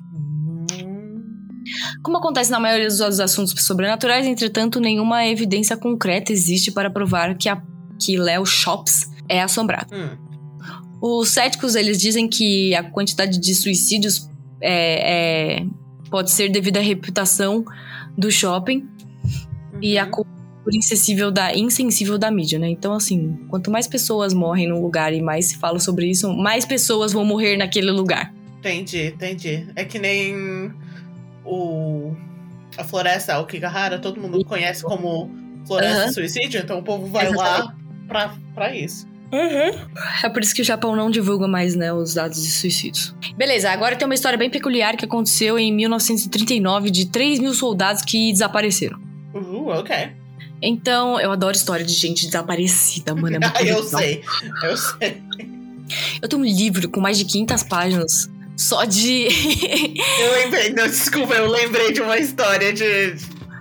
[2.02, 7.48] Como acontece na maioria dos assuntos sobrenaturais, entretanto, nenhuma evidência concreta existe para provar que,
[7.48, 7.60] a,
[7.98, 9.94] que Léo Shops é assombrado.
[9.94, 10.30] hum.
[11.02, 14.28] Os céticos, eles dizem que a quantidade de suicídios
[14.60, 15.66] é, é-
[16.10, 17.64] pode ser devido à reputação
[18.18, 18.86] do shopping
[19.80, 20.10] e a Uhum.
[20.10, 20.30] cultura
[20.76, 22.68] insensível da, insensível da mídia, né?
[22.68, 26.66] Então, assim, quanto mais pessoas morrem num lugar e mais se fala sobre isso, mais
[26.66, 28.34] pessoas vão morrer naquele lugar.
[28.58, 29.66] Entendi, entendi.
[29.74, 30.70] É que nem
[31.50, 32.16] o.
[32.78, 35.28] A floresta Okigahara, todo mundo conhece como
[35.66, 36.12] floresta Aham.
[36.12, 37.74] suicídio, então o povo vai lá
[38.06, 39.08] pra, pra isso.
[40.24, 43.14] É por isso que o Japão não divulga mais, né, os dados de suicídios.
[43.36, 48.02] Beleza, agora tem uma história bem peculiar que aconteceu em 1939 de 3 mil soldados
[48.02, 48.98] que desapareceram.
[49.34, 49.94] Uh, ok.
[50.62, 53.36] Então, eu adoro história de gente desaparecida, mano.
[53.36, 54.00] É Ah, eu legal.
[54.00, 54.22] sei,
[54.64, 55.22] eu sei.
[56.20, 58.30] Eu tenho um livro com mais de 500 páginas
[58.60, 59.26] só de.
[60.20, 63.14] Eu lembrei, não, desculpa, eu lembrei de uma história de,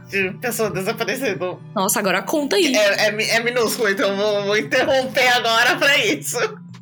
[0.10, 1.58] de pessoa desaparecendo.
[1.74, 2.76] Nossa, agora conta aí.
[2.76, 6.38] É, é, é minúsculo, então vou, vou interromper agora pra isso.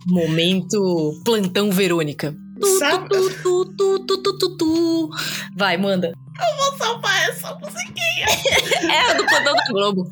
[0.07, 2.36] Momento plantão Verônica.
[2.59, 3.07] Tu, Sabe?
[3.43, 5.09] tu, tu.
[5.55, 6.11] Vai, manda.
[6.57, 8.28] Vou salvar essa musiquinha.
[8.91, 10.11] É a do plantão da Globo.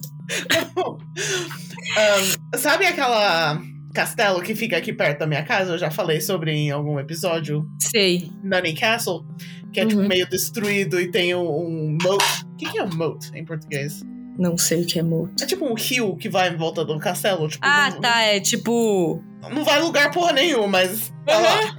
[1.98, 3.60] Ahn, sabe aquela
[3.96, 5.72] castelo que fica aqui perto da minha casa?
[5.74, 7.66] Eu já falei sobre em algum episódio.
[7.82, 8.30] Sei.
[8.44, 9.26] Nunny Castle.
[9.74, 10.08] Que é tipo Uhum.
[10.08, 12.24] meio destruído e tem um, um moat.
[12.54, 14.02] O que, que é um moat em português?
[14.38, 15.42] Não sei o que é morto.
[15.44, 17.48] É tipo um rio que vai em volta do castelo.
[17.48, 18.22] Tipo, Ah, não, tá.
[18.22, 19.22] É tipo.
[19.52, 21.78] não vai lugar porra nenhum, mas tá lá.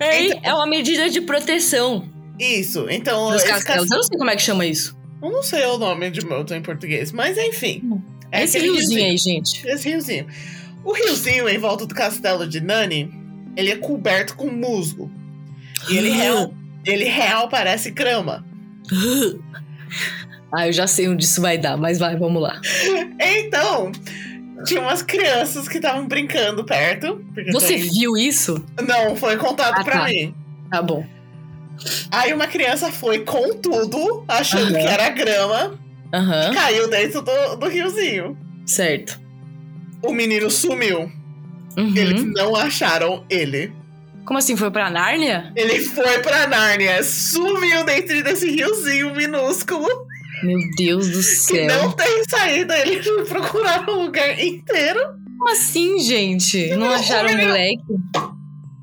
[0.00, 3.64] É, é uma medida de proteção Isso, então dos esse castelos.
[3.64, 3.86] castelo.
[3.92, 4.96] Eu não sei como é que chama isso.
[5.20, 7.82] Eu não sei o nome de moat em português, mas enfim.
[8.30, 9.66] É Esse riozinho aí, gente.
[9.66, 10.26] Esse riozinho.
[10.84, 13.10] O riozinho em volta do castelo de Nani,
[13.56, 15.10] ele é coberto com musgo.
[15.88, 16.52] E ele real,
[16.84, 18.44] ele real parece grama.
[20.52, 22.60] Ah, eu já sei onde isso vai dar, mas vai, vamos lá.
[23.20, 23.92] Então,
[24.64, 27.22] tinha umas crianças que estavam brincando perto.
[27.52, 28.64] Você tem- viu isso?
[28.86, 30.04] Não, foi contado Ah, pra tá.
[30.06, 30.34] mim.
[30.70, 31.04] Tá bom.
[32.10, 35.78] Aí uma criança foi com tudo, achando que era grama,
[36.12, 38.36] Aham, caiu dentro do, do riozinho.
[38.66, 39.18] certo.
[40.02, 41.10] O menino sumiu.
[41.76, 41.96] Uhum.
[41.96, 43.72] Eles não acharam ele.
[44.24, 45.52] Como assim, foi pra Nárnia?
[45.56, 49.88] Ele foi pra Nárnia, sumiu dentro desse riozinho minúsculo.
[50.44, 51.66] Meu Deus do que céu.
[51.66, 52.78] não tem saída.
[52.78, 55.00] Eles procuraram o lugar inteiro.
[55.36, 56.68] Como assim, gente?
[56.70, 57.82] Não Não, acharam o moleque?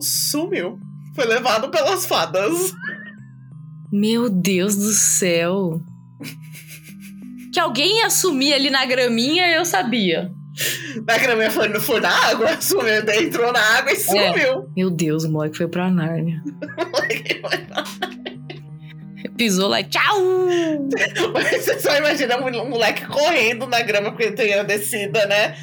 [0.02, 0.78] Sumiu.
[1.16, 2.74] Foi levado pelas fadas.
[3.92, 5.82] Meu Deus do céu.
[7.56, 10.30] Que alguém ia sumir ali na graminha, eu sabia.
[11.08, 14.70] Na graminha foi, foi na água, sumiu, entrou na água e sumiu.
[14.76, 16.44] Meu Deus, o moleque foi pra Nárnia.
[19.38, 20.18] Pisou lá, tchau!
[21.54, 25.56] Você só imagina um moleque correndo na grama porque tem a descida, né?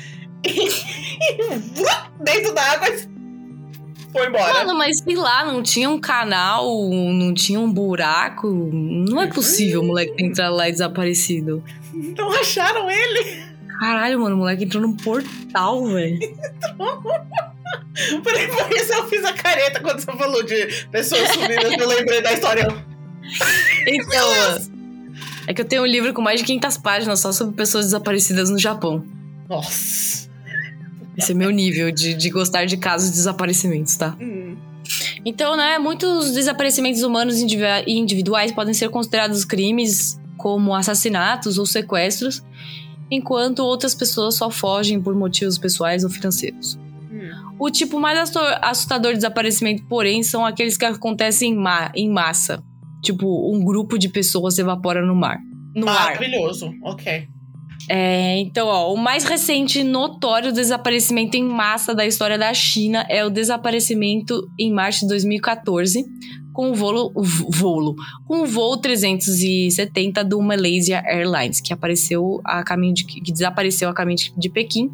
[0.45, 2.89] E dentro da água
[4.13, 4.53] foi embora.
[4.53, 8.49] Mano, mas sei lá, não tinha um canal, não tinha um buraco.
[8.51, 11.65] Não é possível o moleque entrar lá e desaparecido.
[11.93, 13.43] Não acharam ele?
[13.81, 16.19] Caralho, mano, o moleque entrou num portal, velho.
[18.23, 22.23] Por, por isso eu fiz a careta quando você falou de pessoas sumidas, eu lembrei
[22.23, 22.67] da história.
[23.87, 24.29] Então,
[25.47, 28.49] é que eu tenho um livro com mais de 500 páginas só sobre pessoas desaparecidas
[28.51, 29.05] no Japão.
[29.49, 30.29] Nossa.
[31.17, 34.17] Esse é meu nível de, de gostar de casos de desaparecimentos, tá?
[34.21, 34.57] Hum.
[35.25, 41.65] Então, né, muitos desaparecimentos humanos indivi- e individuais podem ser considerados crimes como assassinatos ou
[41.65, 42.43] sequestros,
[43.09, 46.77] enquanto outras pessoas só fogem por motivos pessoais ou financeiros.
[47.13, 47.55] Hum.
[47.61, 48.19] O tipo mais
[48.61, 52.61] assustador de desaparecimento, porém, são aqueles que acontecem em, ma- em massa.
[53.01, 55.39] Tipo, um grupo de pessoas evapora no mar.
[55.77, 56.15] No ar.
[56.15, 56.73] Maravilhoso.
[56.83, 57.29] Ok.
[57.89, 63.05] É, então, ó, o mais recente e notório desaparecimento em massa da história da China
[63.09, 66.05] é o desaparecimento em março de 2014
[66.53, 67.95] com o voo, o voo,
[68.27, 73.95] com o voo 370 do Malaysia Airlines, que apareceu a caminho de, que desapareceu a
[73.95, 74.91] caminho de, de Pequim,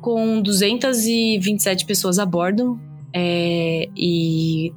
[0.00, 2.78] com 227 pessoas a bordo.
[3.16, 4.72] é, e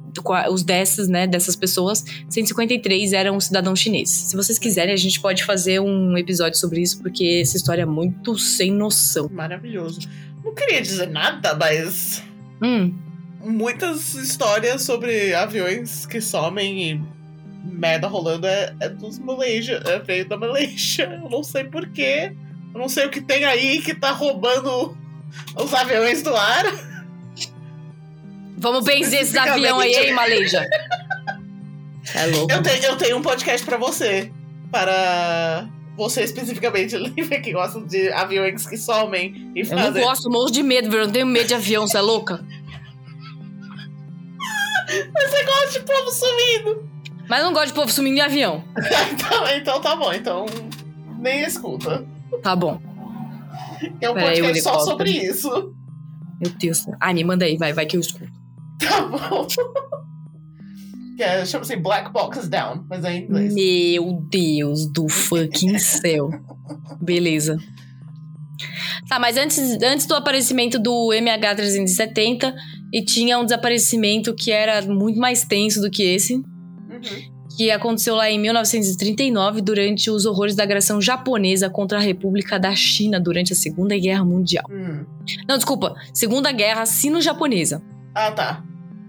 [0.48, 4.14] os dessas, né, dessas pessoas, 153 eram cidadãos chineses.
[4.14, 7.86] Se vocês quiserem, a gente pode fazer um episódio sobre isso, porque essa história é
[7.86, 9.28] muito sem noção.
[9.32, 10.08] Maravilhoso.
[10.44, 12.22] Não queria dizer nada, mas
[12.62, 12.94] Hum,
[13.40, 17.00] muitas histórias sobre aviões que somem e
[17.64, 19.82] merda rolando é, é dos Malaysia.
[19.86, 21.04] É veio da Malaysia.
[21.22, 22.32] Eu não sei porquê.
[22.74, 24.96] Eu não sei o que tem aí que tá roubando
[25.56, 26.64] os aviões do ar.
[28.56, 30.68] vamos benzer esses aviões aí, hein, Malaysia?
[32.14, 32.52] É louco.
[32.52, 34.30] Eu, te- eu tenho um podcast pra você.
[34.70, 35.66] Para
[35.96, 40.02] você especificamente, Lívia, que gosta de aviões que somem e Eu não fazem.
[40.02, 41.02] gosto, morro de medo, velho.
[41.02, 42.44] Eu não tenho medo de avião, você é louca?
[44.88, 46.88] Você gosta de povo sumindo.
[47.28, 48.64] Mas eu não gosto de povo sumindo em avião.
[49.12, 50.46] então, então tá bom, então
[51.18, 52.06] nem escuta.
[52.42, 52.80] Tá bom.
[54.00, 55.50] É Peraí, o podcast só sobre isso.
[56.40, 56.86] Meu Deus.
[57.00, 58.30] Ah, me manda aí, vai, vai que eu escuto.
[58.80, 59.46] Tá bom.
[61.20, 63.52] É, chama-se Black Box Down, mas é em inglês.
[63.52, 66.30] Meu Deus do fucking céu.
[67.00, 67.58] Beleza.
[69.08, 72.54] Tá, mas antes, antes do aparecimento do MH370,
[72.92, 77.38] e tinha um desaparecimento que era muito mais tenso do que esse, Uhum.
[77.56, 82.74] que aconteceu lá em 1939, durante os horrores da agressão japonesa contra a República da
[82.74, 84.64] China durante a Segunda Guerra Mundial.
[84.70, 85.04] Hum.
[85.48, 87.82] Não, desculpa, Segunda Guerra Sino-Japonesa.
[88.14, 88.64] Ah, tá.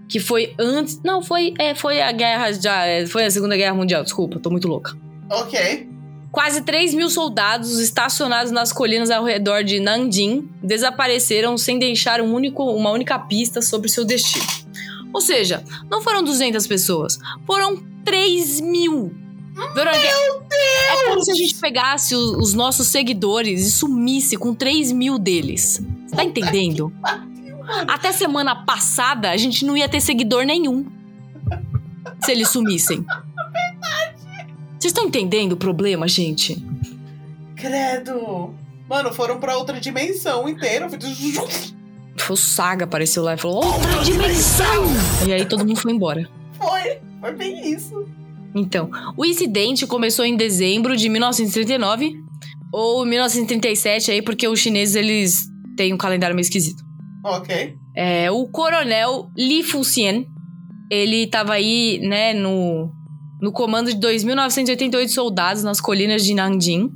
[0.08, 1.00] Que foi antes.
[1.04, 2.84] Não, foi, é, foi a guerra já.
[2.84, 4.96] é, Foi a Segunda Guerra Mundial, desculpa, tô muito louca.
[5.30, 5.88] Ok.
[6.32, 12.32] Quase 3 mil soldados estacionados nas colinas ao redor de Nanjing desapareceram sem deixar um
[12.32, 14.46] único, uma única pista sobre seu destino.
[15.12, 19.12] Ou seja, não foram 200 pessoas, foram 3 mil.
[19.74, 24.92] Verônica, é como se a gente pegasse o- os nossos seguidores e sumisse com 3
[24.92, 25.82] mil deles.
[26.06, 26.92] Você tá entendendo?
[27.88, 30.86] Até semana passada, a gente não ia ter seguidor nenhum.
[32.24, 33.04] Se eles sumissem.
[34.80, 36.56] Vocês estão entendendo o problema, gente?
[37.54, 38.54] Credo.
[38.88, 40.88] Mano, foram pra outra dimensão inteira.
[42.30, 44.84] O Saga apareceu lá e falou: Outra dimensão!
[45.28, 46.26] E aí todo mundo foi embora.
[46.52, 46.98] Foi.
[47.20, 48.06] Foi bem isso.
[48.54, 52.14] Então, o incidente começou em dezembro de 1939
[52.72, 56.82] ou 1937 aí, porque os chineses eles têm um calendário meio esquisito.
[57.22, 57.76] Ok.
[57.94, 60.24] É, o coronel Li Fuxian,
[60.90, 62.90] ele tava aí, né, no,
[63.40, 66.90] no comando de 2.988 soldados nas colinas de Nanjing,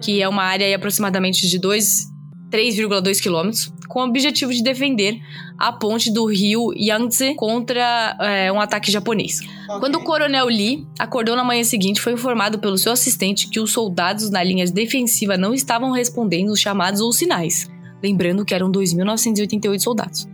[0.00, 2.06] que é uma área aproximadamente de 2,
[2.50, 5.20] 3,2 quilômetros, com o objetivo de defender
[5.58, 9.40] a ponte do rio Yangtze contra é, um ataque japonês.
[9.68, 9.80] ok.
[9.80, 13.70] Quando o coronel Lee acordou na manhã seguinte, foi informado pelo seu assistente que os
[13.70, 17.70] soldados na linha defensiva não estavam respondendo os chamados ou sinais.
[18.02, 20.28] Lembrando que eram 2.988 soldados.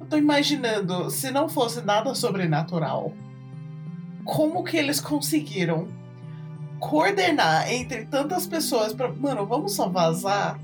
[0.00, 3.12] Eu tô imaginando, se não fosse nada sobrenatural,
[4.24, 5.88] como que eles conseguiram
[6.80, 9.08] coordenar entre tantas pessoas pra.
[9.12, 10.58] Mano, vamos só vazar?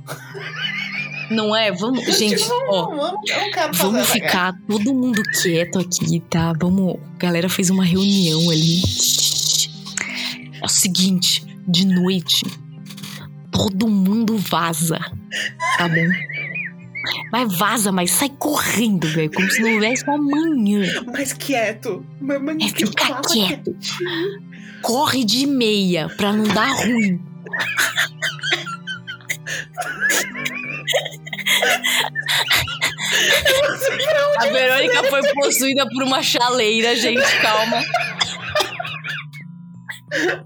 [1.31, 1.71] Não é?
[1.73, 2.83] Vamos, gente, Tipo, ó.
[2.87, 4.29] vamos, vamos, eu não quero fazer Vamos essa guerra.
[4.53, 6.53] ficar todo mundo quieto aqui, tá?
[6.61, 6.97] Vamos.
[7.15, 8.83] A galera fez uma reunião ali.
[10.61, 12.45] É o seguinte, de noite,
[13.51, 14.99] todo mundo vaza,
[15.79, 16.09] tá bom?
[17.33, 19.31] Mas vaza, mas sai correndo, velho.
[19.33, 21.03] Como se não houvesse um amanhã.
[21.07, 22.05] Mas quieto.
[22.21, 23.77] Mamãe, É ficar quieto.
[24.83, 27.21] Corre de meia pra não dar ruim.
[34.39, 37.81] A Verônica foi possuída por uma chaleira, gente, calma.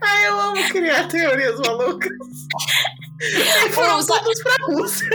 [0.02, 2.10] Ai, eu amo criar teorias malucas.
[3.20, 4.04] E foram lá.
[4.04, 5.08] todos pra Rússia.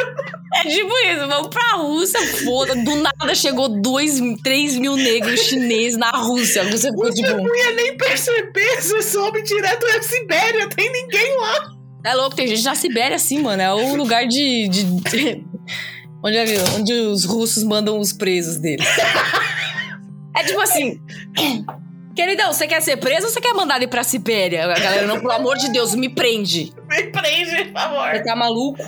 [0.55, 2.75] É tipo isso, vamos pra Rússia, foda.
[2.75, 6.61] Do nada chegou 2, 3 mil negros chineses na Rússia.
[6.61, 7.35] A Rússia ficou Você tipo.
[7.37, 11.69] não ia nem perceber, você sobe direto na Sibéria, tem ninguém lá.
[12.05, 13.61] É louco, tem gente na Sibéria assim, mano.
[13.61, 14.67] É o lugar de.
[14.69, 14.85] de-
[16.23, 18.87] onde, é- onde os russos mandam os presos deles.
[20.35, 20.99] É tipo assim.
[22.19, 24.65] Queridão, você quer ser preso ou você quer mandar ele pra Sibéria?
[24.65, 26.73] A galera, não, pelo amor de Deus, me prende.
[26.89, 28.11] Me prende, por favor.
[28.11, 28.83] Você tá maluco?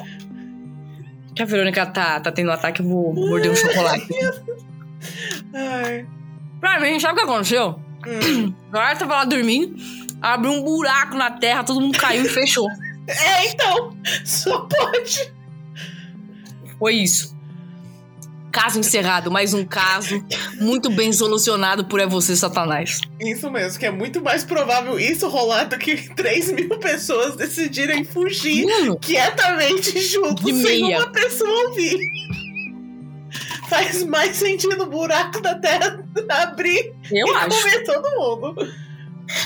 [1.33, 4.05] Que a Verônica tá, tá tendo um ataque, eu vou morder um chocolate.
[5.53, 6.05] Ai.
[6.59, 7.79] Pra mim, sabe o que aconteceu?
[8.05, 8.53] Hum.
[8.67, 9.77] A galera tava lá dormindo,
[10.21, 12.67] abriu um buraco na terra, todo mundo caiu e fechou.
[13.07, 13.95] É, então.
[14.25, 15.33] Só pode.
[16.77, 17.33] Foi isso.
[18.51, 20.23] Caso encerrado, mais um caso
[20.59, 22.99] muito bem solucionado por é você, Satanás.
[23.19, 28.03] Isso mesmo, que é muito mais provável isso rolar do que 3 mil pessoas decidirem
[28.03, 30.97] fugir Mano, quietamente juntos sem meia.
[30.97, 31.97] uma pessoa ouvir.
[33.69, 37.61] Faz mais sentido o buraco da terra abrir eu e acho.
[37.61, 38.73] comer todo mundo.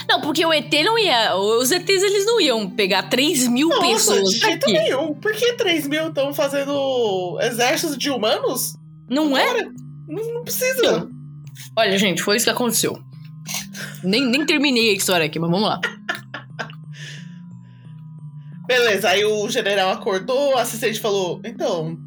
[0.10, 1.36] Não, porque o ET não ia.
[1.36, 5.14] Os ETs eles não iam pegar 3 mil Nossa, pessoas de jeito nenhum.
[5.14, 8.76] Por que 3 mil estão fazendo exército de humanos?
[9.10, 9.64] Não é?
[10.08, 11.08] Não, não precisa.
[11.78, 12.98] Olha, gente, foi isso que aconteceu.
[14.04, 15.80] Nem, nem terminei a história aqui, mas vamos lá.
[18.68, 21.98] Beleza, aí o general acordou, o assistente falou: Então.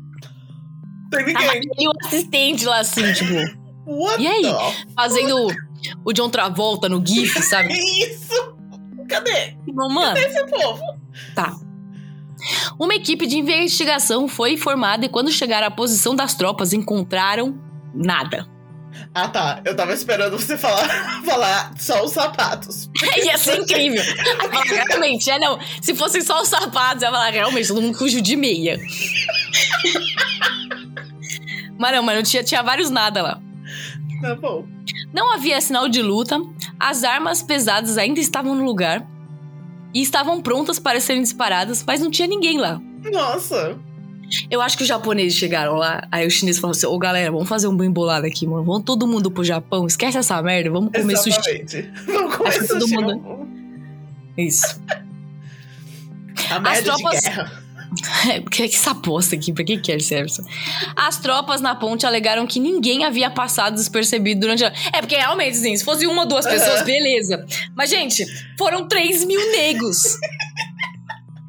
[1.11, 1.71] Tem Tava ninguém.
[1.71, 3.35] aquele assistente lá assim, tipo,
[3.87, 4.43] What E aí?
[4.43, 5.47] the fazendo
[6.05, 7.73] o John Travolta no GIF, sabe?
[8.03, 8.57] Isso!
[9.09, 10.83] Cadê Tipo, Mano, esse povo?
[12.79, 17.59] Uma equipe de investigação foi formada e quando chegaram à posição das tropas encontraram
[17.95, 18.47] nada.
[19.15, 20.89] Ah tá, eu tava esperando você falar,
[21.25, 22.91] falar só os sapatos.
[23.25, 24.03] Ia ser incrível.
[24.03, 25.59] Aí fala, realmente, é não.
[25.81, 28.79] Se fossem só os sapatos, ia falar, realmente, todo mundo fugiu de meia.
[31.79, 33.41] mas não, mas não tinha, tinha vários nada lá.
[34.21, 34.67] Tá bom.
[35.13, 36.41] Não havia sinal de luta,
[36.79, 39.07] as armas pesadas ainda estavam no lugar
[39.99, 42.81] e estavam prontas para serem disparadas, mas não tinha ninguém lá.
[43.13, 43.77] Nossa.
[44.51, 47.49] Eu acho que os japoneses chegaram lá, aí os chineses falaram assim: Ô galera, vamos
[47.49, 48.63] fazer um bem bolado aqui, mano.
[48.63, 51.39] Vamos todo mundo pro Japão, esquece essa merda, vamos comer sushi.
[51.39, 51.91] Exatamente.
[52.13, 52.95] Vamos comer que todo sushi.
[52.97, 53.49] mundo-
[54.37, 54.81] Isso.
[56.51, 57.58] A merda tropas- de guerra.
[58.29, 60.43] É, que, que essa aposta aqui, pra que quer serve isso?
[60.97, 64.73] As tropas na ponte alegaram que ninguém havia passado despercebido durante a.
[64.93, 66.85] É, porque realmente, assim, se fosse uma ou duas pessoas, Aham.
[66.85, 67.47] beleza.
[67.75, 68.25] Mas, gente,
[68.59, 69.99] foram 3 mil negros.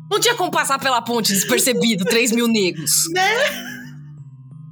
[0.10, 2.92] Não tinha como passar pela ponte despercebido, 3 mil negros.
[3.14, 3.30] Né?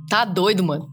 [0.10, 0.90] Tá doido, mano.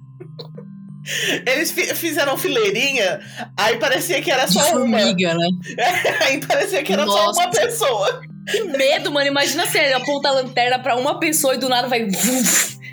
[1.46, 3.20] Eles fi- fizeram fileirinha,
[3.58, 4.98] aí parecia que era De só uma.
[4.98, 5.46] formiga, né?
[6.26, 7.34] aí parecia que era Nossa.
[7.34, 8.22] só uma pessoa.
[8.46, 9.26] Que medo, mano.
[9.26, 12.06] Imagina ele aponta a lanterna pra uma pessoa e do nada vai.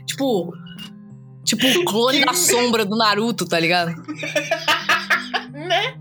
[0.05, 0.53] Tipo.
[1.43, 3.93] Tipo o clone da sombra do Naruto, tá ligado?
[5.51, 5.95] Né?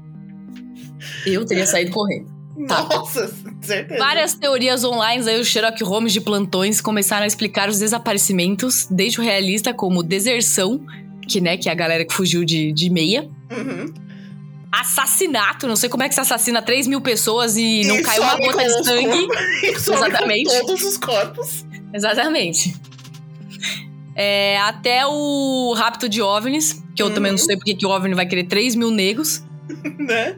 [1.26, 2.28] Eu teria saído correndo.
[2.68, 2.82] Tá.
[2.82, 3.32] Nossa,
[3.62, 3.98] certeza.
[3.98, 9.20] Várias teorias online, aí os Sherlock Holmes de plantões começaram a explicar os desaparecimentos, desde
[9.20, 10.84] o realista como deserção,
[11.26, 13.28] que, né, que é a galera que fugiu de, de meia.
[13.51, 13.92] Uhum.
[14.73, 18.18] Assassinato, não sei como é que se assassina 3 mil pessoas e não E cai
[18.21, 19.27] uma some gota de sangue.
[19.85, 20.61] com Exatamente.
[20.61, 21.64] todos os corpos.
[21.93, 22.77] Exatamente.
[24.14, 27.14] É, até o rapto de OVNIs, que eu Uhum.
[27.14, 29.43] também não sei porque que o OVNI vai querer 3 mil negros.
[29.99, 30.37] Né?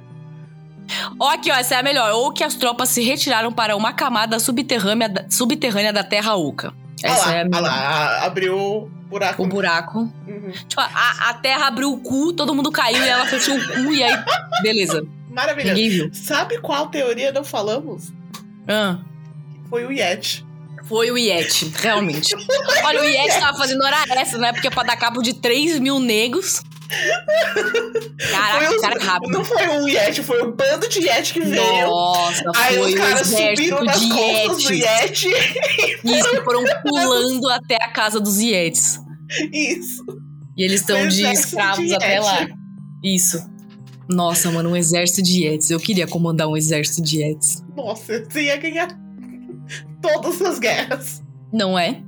[1.19, 2.13] Ó, aqui, ó, essa é a melhor.
[2.13, 6.75] Ou que as tropas se retiraram para uma camada subterrânea, da- subterrânea da Terra Oca.
[7.07, 7.63] Essa lá, é a olha melhor.
[7.63, 9.43] lá, abriu o buraco.
[9.43, 9.99] O buraco.
[10.27, 10.51] Uhum.
[10.69, 13.93] Tipo, a, a terra abriu o cu, todo mundo caiu e ela fechou o cu
[13.93, 14.17] e aí.
[14.63, 15.07] Beleza.
[15.31, 15.75] Maravilhoso.
[15.75, 16.11] Ninguém viu.
[16.13, 18.13] Sabe qual teoria não falamos?
[18.69, 18.99] Ah,
[19.71, 20.45] Foi o Yeti.
[20.85, 22.35] foi o Yeti, realmente.
[22.85, 24.53] Olha, o Yeti tava fazendo hora essa, né?
[24.53, 26.63] Porque pra dar cabo de 3 mil negros.
[28.31, 29.31] Caraca, Foi os- cara rápido.
[29.33, 31.87] Não foi um Yeti, foi um bando de Yeti que veio.
[31.89, 35.29] Nossa, Aí foi os caras subiram nas de costas do Yeti.
[36.05, 38.99] Isso, foram pulando até a casa dos Yetis.
[39.53, 40.05] Isso.
[40.57, 42.47] E eles estão de escravos de até lá.
[43.03, 43.51] Isso.
[44.09, 45.71] Nossa, mano, um exército de Yetis.
[45.71, 47.63] Eu queria comandar um exército de Yetis.
[47.75, 48.89] Nossa, você ia ganhar
[50.03, 51.23] todas as guerras.
[51.53, 52.03] Não é?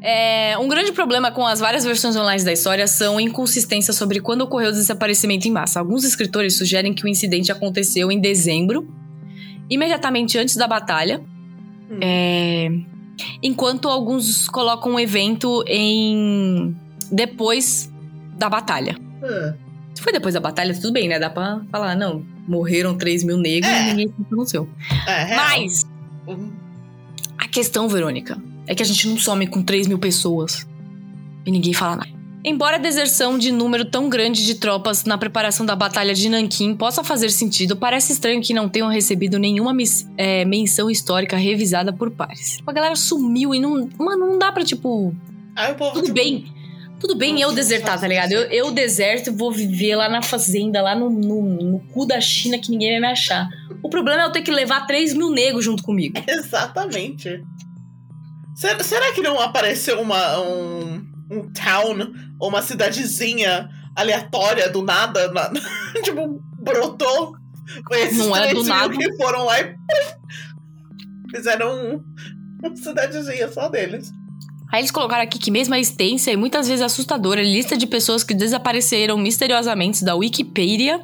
[0.00, 4.42] É, um grande problema com as várias versões online da história são inconsistências sobre quando
[4.42, 5.80] ocorreu o desaparecimento em massa.
[5.80, 8.88] Alguns escritores sugerem que o incidente aconteceu em dezembro,
[9.68, 11.20] imediatamente antes da batalha,
[11.90, 11.98] Hum.
[12.02, 12.68] é,
[13.42, 16.76] enquanto alguns colocam o evento em
[17.10, 17.90] depois
[18.36, 18.96] da batalha.
[19.22, 19.54] Ah,
[19.94, 21.18] Se foi depois da batalha, tudo bem, né?
[21.18, 23.82] Dá pra falar, não, morreram 3 mil negros É.
[23.82, 24.68] e ninguém se pronunciou.
[25.08, 25.34] É.
[25.34, 25.84] Mas
[26.28, 26.50] Hum,
[27.36, 28.38] a questão, Verônica,
[28.68, 30.68] é que a gente não some com 3 mil pessoas
[31.44, 32.18] e ninguém fala nada.
[32.44, 36.74] Embora a deserção de número tão grande de tropas na preparação da Batalha de Nanquim
[36.74, 39.72] possa fazer sentido, parece estranho que não tenham recebido nenhuma
[40.16, 42.58] é, menção histórica revisada por pares.
[42.64, 43.88] A galera sumiu e não.
[43.98, 45.14] Mano, não dá pra, tipo.
[45.56, 45.94] Aí o povo.
[45.94, 46.44] Tudo tipo, bem.
[47.00, 48.32] Tudo bem eu desertar, tá ligado?
[48.32, 52.20] Eu, eu deserto e vou viver lá na fazenda, lá no, no, no cu da
[52.20, 53.48] China que ninguém vai me achar.
[53.82, 56.14] O problema é eu ter que levar 3 mil negros junto comigo.
[56.26, 57.42] Exatamente.
[58.58, 65.30] Será, será que não apareceu uma, um, um town ou uma cidadezinha aleatória do nada?
[65.32, 65.50] na-
[66.02, 67.34] tipo, brotou
[67.86, 68.96] com esses Não é do nada.
[68.96, 69.74] que foram lá e
[71.34, 72.04] fizeram um,
[72.64, 74.10] uma cidadezinha só deles.
[74.72, 78.22] Aí eles colocaram aqui que mesmo a extensa e muitas vezes assustadora lista de pessoas
[78.22, 81.00] que desapareceram misteriosamente da Wikipedia.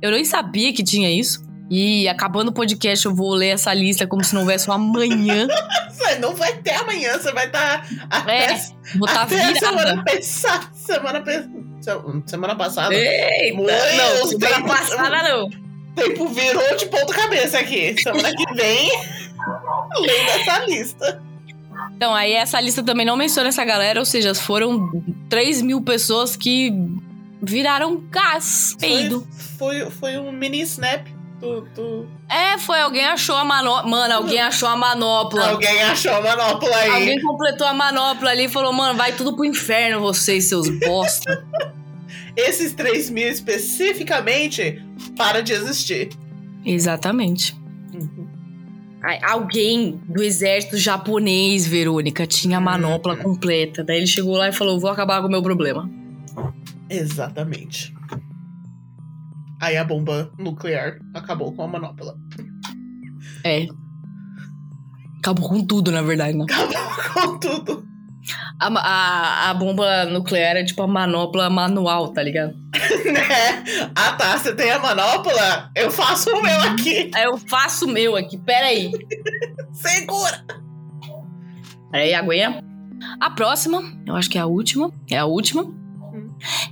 [0.00, 1.42] Eu nem sabia que tinha isso.
[1.70, 5.46] E acabando o podcast, eu vou ler essa lista como se não houvesse um amanhã.
[6.18, 8.56] Não vai ter amanhã, você vai estar até, É,
[8.96, 10.68] Vou estar até a semana passada.
[10.74, 11.24] Semana,
[12.26, 12.94] semana passada.
[12.94, 15.46] Eita, Meu não, semana tempo- passada não.
[15.46, 17.94] O tempo virou de ponta cabeça aqui.
[18.02, 18.90] Semana que vem,
[20.00, 21.22] lendo essa lista.
[21.96, 24.90] Então, aí essa lista também não menciona essa galera, ou seja, foram
[25.28, 26.72] 3 mil pessoas que
[27.42, 29.26] viraram gás, peido.
[29.58, 31.06] Foi, foi, foi um mini snap
[32.28, 33.90] É, foi, alguém achou a manopla.
[33.90, 35.50] Mano, alguém achou a manopla.
[35.50, 36.90] Alguém achou a manopla aí.
[36.90, 41.44] Alguém completou a manopla ali e falou, mano, vai tudo pro inferno vocês, seus bosta.
[42.36, 44.82] Esses 3 mil especificamente
[45.16, 46.10] para de existir.
[46.64, 47.54] Exatamente.
[49.02, 53.82] Ai, Alguém do exército japonês, Verônica, tinha a manopla completa.
[53.82, 55.90] Daí ele chegou lá e falou, vou acabar com o meu problema.
[56.88, 57.92] Exatamente.
[59.62, 62.16] Aí a bomba nuclear acabou com a manopla.
[63.44, 63.68] É.
[65.20, 66.44] Acabou com tudo, na verdade, né?
[66.50, 66.74] Acabou
[67.14, 67.86] com tudo.
[68.60, 72.54] A, a, a bomba nuclear é tipo a manopla manual, tá ligado?
[73.12, 73.90] Né?
[73.94, 75.70] Ah tá, você tem a manopla?
[75.76, 77.10] Eu faço o meu aqui.
[77.14, 78.90] Aí eu faço o meu aqui, pera aí.
[79.72, 80.44] Segura.
[81.92, 82.62] Aí, aguinha.
[83.20, 85.81] A próxima, eu acho que é a última, é a última.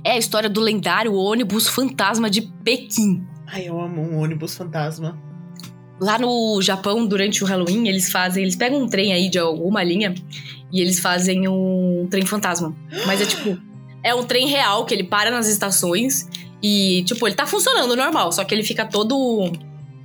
[0.03, 3.23] É a história do lendário ônibus fantasma de Pequim.
[3.47, 5.17] Ai, eu amo um ônibus fantasma.
[5.99, 8.43] Lá no Japão, durante o Halloween, eles fazem.
[8.43, 10.15] Eles pegam um trem aí de alguma linha
[10.71, 12.75] e eles fazem um trem fantasma.
[13.05, 13.57] Mas é tipo.
[14.03, 16.27] É um trem real que ele para nas estações
[16.59, 19.51] e, tipo, ele tá funcionando normal, só que ele fica todo.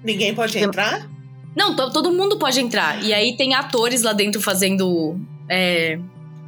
[0.04, 1.08] Ninguém pode entrar?
[1.56, 3.02] Não, to- todo mundo pode entrar.
[3.02, 5.18] E aí tem atores lá dentro fazendo.
[5.48, 5.98] é,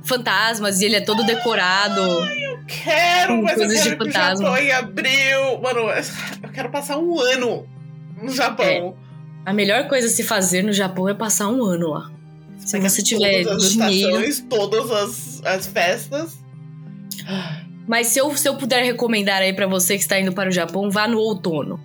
[0.05, 2.03] fantasmas e ele é todo decorado.
[2.67, 4.45] Quero, Com mas eu coisas de quero que o fantasma.
[4.47, 5.61] Japão em abril.
[5.63, 5.81] Mano,
[6.43, 7.67] eu quero passar um ano
[8.23, 8.97] no Japão.
[9.47, 12.11] A melhor coisa a se fazer no Japão é passar um ano lá.
[12.59, 14.21] Se Pega você tiver todas as dinheiro.
[14.23, 16.39] estações, todas as, as festas.
[17.87, 20.53] Mas se eu, se eu puder recomendar aí pra você que está indo para o
[20.53, 21.81] Japão, vá no outono.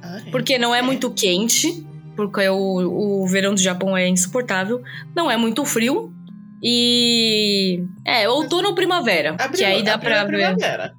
[0.00, 1.84] Ai, Porque não é muito quente,
[2.14, 4.80] porque o, o verão do Japão é insuportável.
[5.16, 6.14] Não é muito frio.
[6.62, 7.82] E.
[8.06, 9.30] É, outono ou primavera.
[9.38, 10.26] abril- que aí dá pra é ver.
[10.26, 10.92] primavera.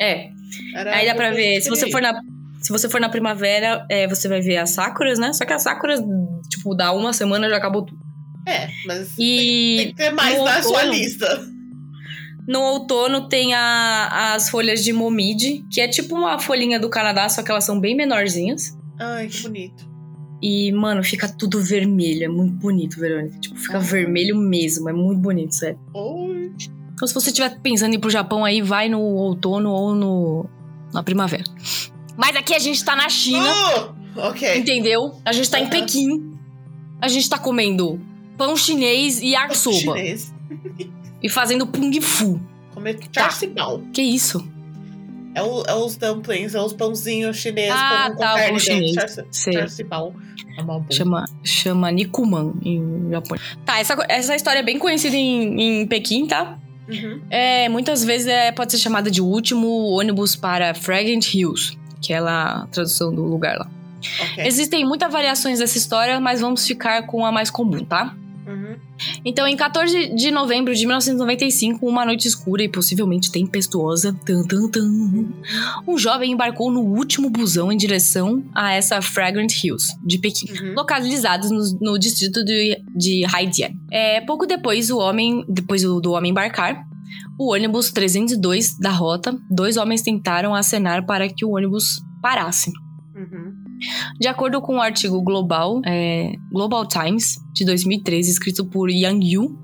[0.00, 0.28] É,
[0.74, 1.60] Era aí dá pra ver.
[1.60, 2.20] Se você for na.
[2.60, 5.32] Se você for na primavera, é, você vai ver as sakuras, né?
[5.32, 6.00] Só que as sakuras,
[6.50, 8.00] tipo, dá uma semana já acabou tudo.
[8.46, 11.40] É, mas E tem, tem que ter mais na sua lista.
[12.48, 17.28] No outono tem a- as folhas de momide, que é tipo uma folhinha do Canadá,
[17.28, 18.72] só que elas são bem menorzinhas.
[18.98, 19.86] Ai, que bonito.
[20.40, 22.24] E, mano, fica tudo vermelho.
[22.24, 23.38] É muito bonito, Verônica.
[23.40, 23.80] Tipo, fica Ah.
[23.80, 24.88] vermelho mesmo.
[24.88, 25.78] É muito bonito, sério.
[25.94, 26.52] Oi.
[26.94, 30.46] Então, se você estiver pensando em ir pro Japão aí, vai no outono ou no,
[30.92, 31.44] na primavera.
[32.16, 33.48] Mas aqui a gente tá na China,
[34.16, 34.58] Oh, ok.
[34.58, 35.14] entendeu?
[35.24, 35.70] A gente tá em Aham.
[35.70, 36.32] Pequim.
[37.00, 38.00] A gente tá comendo
[38.36, 39.76] pão chinês e yakisoba.
[39.96, 40.34] Chinês.
[41.22, 42.40] E fazendo pung fu.
[42.74, 43.80] Comer charcibal.
[43.92, 44.44] Que isso?
[45.34, 48.58] É, o- é os dumplings, é os pãozinhos chineses Ah, com, com tá, o carne
[48.94, 49.26] dentro.
[49.32, 50.14] Charcibal.
[50.90, 50.92] É.
[50.92, 53.46] Chama, chama Nikuman em japonês.
[53.64, 56.58] Tá, essa, essa história é bem conhecida em, em Pequim, tá?
[56.88, 57.20] Uhum.
[57.30, 62.20] É, muitas vezes é, pode ser chamada de último ônibus para Fragrant Hills, que é
[62.20, 63.70] lá a tradução do lugar lá.
[64.32, 64.44] Ok.
[64.46, 68.16] Existem muitas variações dessa história, mas vamos ficar com a mais comum, tá?
[69.24, 74.68] Então, em 14 de novembro de 1995, uma noite escura e possivelmente tempestuosa, tan, tan,
[74.68, 74.88] tan,
[75.86, 80.74] um jovem embarcou no último busão em direção a essa Fragrant Hills, de Pequim, Uhum.
[80.74, 83.70] localizados no, no distrito de, de Haidian.
[83.90, 86.84] É, pouco depois, o homem, depois do, do homem embarcar,
[87.38, 92.72] o ônibus 302 da rota, dois homens tentaram acenar para que o ônibus parasse.
[94.20, 99.58] De acordo com o artigo Global, é, Global Times de 2013, escrito por Yang Yu,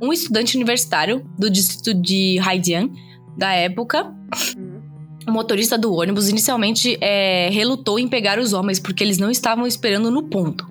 [0.00, 2.90] um estudante universitário do distrito de Haidian
[3.36, 4.12] da época,
[4.56, 4.80] Uhum.
[5.28, 9.66] o motorista do ônibus inicialmente é, relutou em pegar os homens porque eles não estavam
[9.66, 10.66] esperando no ponto.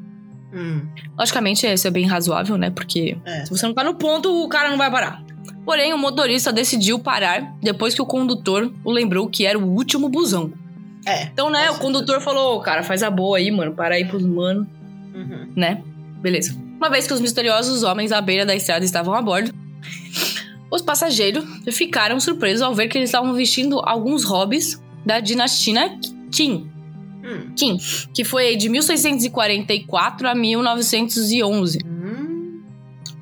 [0.54, 0.82] Hum.
[1.18, 2.70] Logicamente, isso é bem razoável, né?
[2.70, 3.46] Porque É.
[3.46, 5.24] se você não tá no ponto, o cara não vai parar.
[5.64, 10.10] Porém, o motorista decidiu parar depois que o condutor o lembrou que era o último
[10.10, 10.52] busão.
[11.06, 11.24] É.
[11.24, 14.24] Então, né, o condutor falou, "Ô, cara, faz a boa aí, mano, para aí pros
[14.24, 14.68] mano,
[15.14, 15.48] Uhum.
[15.56, 15.82] né?
[16.22, 16.56] Beleza.
[16.78, 19.52] Uma vez que os misteriosos homens à beira da estrada estavam a bordo,
[20.72, 25.98] os passageiros ficaram surpresos ao ver que eles estavam vestindo alguns hobbies da dinastia
[26.32, 26.70] Qin.
[27.24, 27.52] Hum.
[27.56, 27.78] Qin,
[28.14, 31.80] que foi de 1644 a 1911.
[31.86, 32.01] Hum.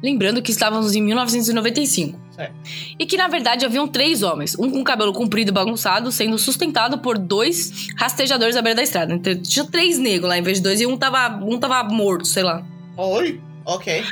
[0.02, 2.20] Lembrando que estávamos em 1995.
[2.32, 2.54] Certo.
[2.98, 4.58] E que, na verdade, haviam três homens.
[4.58, 9.14] Um com cabelo comprido e bagunçado, sendo sustentado por dois rastejadores à beira da estrada.
[9.14, 10.80] Então, tinha três negros lá em vez de dois.
[10.80, 12.66] E um tava, um tava morto, sei lá.
[12.96, 13.42] Oi?
[13.66, 14.04] Ok.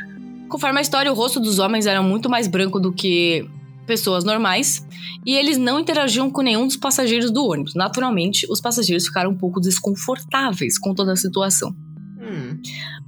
[0.49, 3.49] Conforme a história, o rosto dos homens era muito mais branco do que
[3.85, 4.85] pessoas normais.
[5.25, 7.75] E eles não interagiam com nenhum dos passageiros do ônibus.
[7.75, 11.73] Naturalmente, os passageiros ficaram um pouco desconfortáveis com toda a situação.
[12.19, 12.59] Hum.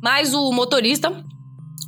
[0.01, 1.23] Mas o motorista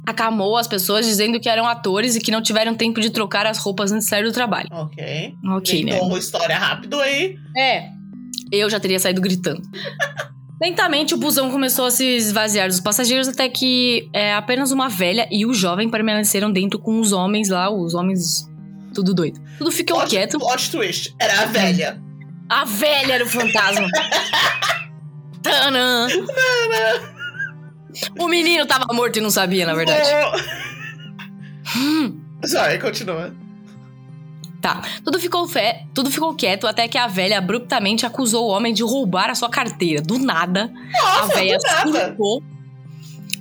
[0.05, 3.57] acalmou as pessoas dizendo que eram atores e que não tiveram tempo de trocar as
[3.57, 4.67] roupas antes de sair do trabalho.
[4.71, 5.35] Ok.
[5.47, 5.95] Ok, né?
[5.95, 7.37] Então, uma história rápido aí.
[7.57, 7.89] É.
[8.51, 9.61] Eu já teria saído gritando.
[10.61, 15.27] Lentamente, o busão começou a se esvaziar dos passageiros até que é, apenas uma velha
[15.31, 18.47] e o jovem permaneceram dentro com os homens lá, os homens
[18.93, 19.41] tudo doido.
[19.57, 20.37] Tudo ficou Plot, quieto.
[20.37, 21.15] plot twist.
[21.17, 21.99] Era a velha.
[22.47, 23.87] A velha era o fantasma.
[25.41, 26.07] Tanã.
[28.19, 30.07] O menino tava morto e não sabia, na verdade.
[31.75, 32.19] Hum.
[32.43, 33.33] Sorry, continua.
[34.61, 34.81] Tá.
[35.03, 38.83] Tudo ficou, fé, tudo ficou quieto até que a velha abruptamente acusou o homem de
[38.83, 40.01] roubar a sua carteira.
[40.01, 42.07] Do nada, a Nossa, velha do nada.
[42.07, 42.43] surtou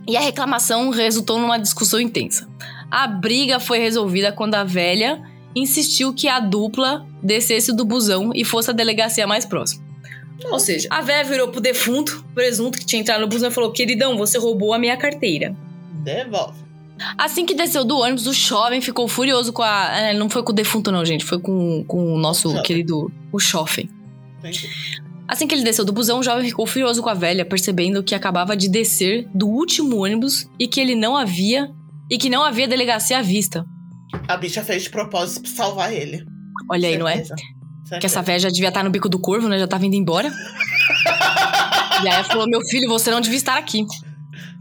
[0.08, 2.48] e a reclamação resultou numa discussão intensa.
[2.90, 5.22] A briga foi resolvida quando a velha
[5.54, 9.84] insistiu que a dupla descesse do busão e fosse à delegacia mais próxima.
[10.50, 13.72] Ou seja, a velha virou pro defunto, presunto que tinha entrado no busão e falou:
[13.72, 15.54] Queridão, você roubou a minha carteira.
[16.02, 16.58] Devolve.
[17.16, 19.98] Assim que desceu do ônibus, o jovem ficou furioso com a.
[19.98, 21.24] é, não foi com o defunto, não, gente.
[21.24, 22.62] Foi com, com o nosso Jovem.
[22.62, 23.10] querido.
[23.32, 23.88] O Schoffen.
[25.28, 28.14] Assim que ele desceu do busão, o jovem ficou furioso com a velha, percebendo que
[28.14, 31.70] acabava de descer do último ônibus e que ele não havia.
[32.10, 33.64] e que não havia delegacia à vista.
[34.26, 36.24] A bicha fez de propósito pra salvar ele.
[36.68, 37.22] Olha aí, não é?
[37.90, 38.00] Certeza.
[38.00, 39.58] Que essa velha já devia estar no bico do corvo, né?
[39.58, 40.28] Já tava indo embora.
[42.04, 43.84] e aí ela falou: Meu filho, você não devia estar aqui.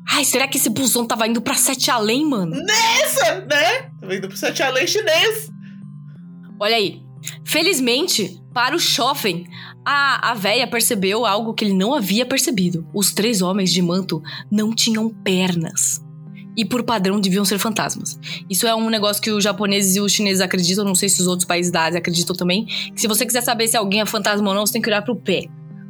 [0.10, 2.56] Ai, será que esse busão tava indo pra Sete Além, mano?
[3.04, 3.92] Essa, né?
[4.02, 5.52] Tô indo pro Sete Além chinês.
[6.60, 7.04] Olha aí.
[7.46, 9.46] Felizmente, para o Schoffen,
[9.86, 12.88] a, a véia percebeu algo que ele não havia percebido.
[12.96, 16.02] Os três homens de manto não tinham pernas.
[16.60, 18.20] E por padrão deviam ser fantasmas.
[18.50, 21.28] Isso é um negócio que os japoneses e os chineses acreditam, não sei se os
[21.28, 22.66] outros países da Ásia acreditam também.
[22.66, 25.02] Que se você quiser saber se alguém é fantasma ou não, você tem que olhar
[25.02, 25.46] pro pé.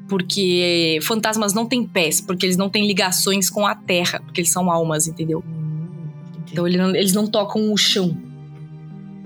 [0.07, 4.51] Porque fantasmas não têm pés, porque eles não têm ligações com a terra, porque eles
[4.51, 5.43] são almas, entendeu?
[6.51, 8.15] Então ele não- eles não tocam o chão.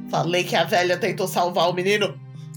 [0.10, 2.14] Falei que a velha tentou salvar o menino.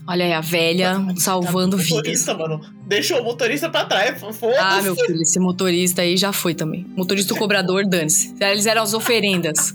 [0.09, 1.97] Olha aí, a velha salvando o vidas.
[1.97, 2.61] motorista, mano.
[2.87, 4.21] Deixou o motorista pra trás.
[4.21, 4.59] Foda-se.
[4.59, 6.87] Ah, meu filho, esse motorista aí já foi também.
[6.97, 8.35] Motorista cobrador, dane-se.
[8.41, 9.75] Eles eram as oferendas.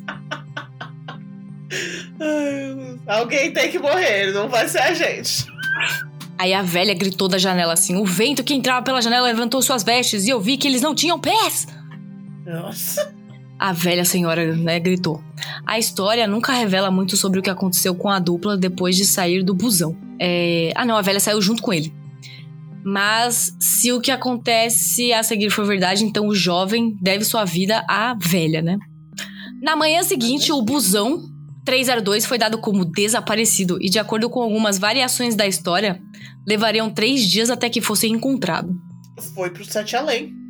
[3.07, 5.45] Alguém tem que morrer, não vai ser a gente.
[6.38, 9.84] Aí a velha gritou da janela assim: o vento que entrava pela janela levantou suas
[9.84, 11.67] vestes e eu vi que eles não tinham pés.
[12.45, 13.13] Nossa.
[13.62, 15.24] A velha senhora, né, gritou.
[15.68, 19.43] A história nunca revela muito sobre o que aconteceu com a dupla depois de sair
[19.43, 19.95] do busão.
[20.20, 20.72] É...
[20.76, 21.93] Ah, não, a velha saiu junto com ele.
[22.84, 27.86] Mas se o que acontece a seguir for verdade, então o jovem deve sua vida
[27.88, 28.80] à velha, né?
[29.62, 31.30] Na manhã seguinte, o busão
[31.64, 36.01] 302 foi dado como desaparecido e, de acordo com algumas variações da história,
[36.47, 38.76] levariam três dias até que fosse encontrado.
[39.36, 40.40] Foi pro Sete Além.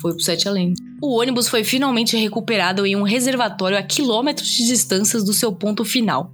[0.00, 0.74] Foi pro Sete Além.
[1.02, 5.84] O ônibus foi finalmente recuperado em um reservatório a quilômetros de distância do seu ponto
[5.84, 6.32] final.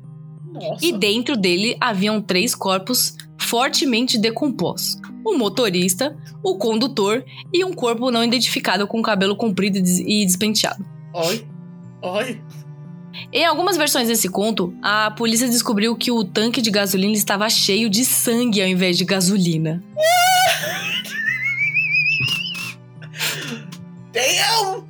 [0.53, 0.85] Nossa.
[0.85, 8.11] E dentro dele haviam três corpos fortemente decompostos: o motorista, o condutor e um corpo
[8.11, 10.85] não identificado com cabelo comprido e des- e despenteado.
[11.15, 11.47] Oi.
[12.03, 12.41] Oi.
[13.33, 17.89] Em algumas versões desse conto, a polícia descobriu que o tanque de gasolina estava cheio
[17.89, 19.83] de sangue ao invés de gasolina.
[24.13, 24.85] Damn!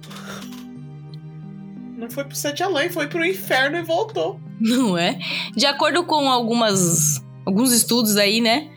[1.97, 4.41] Não foi pro Sete Além, foi pro inferno e voltou.
[4.61, 5.19] Não é?
[5.57, 8.69] De acordo com algumas, alguns estudos aí, né?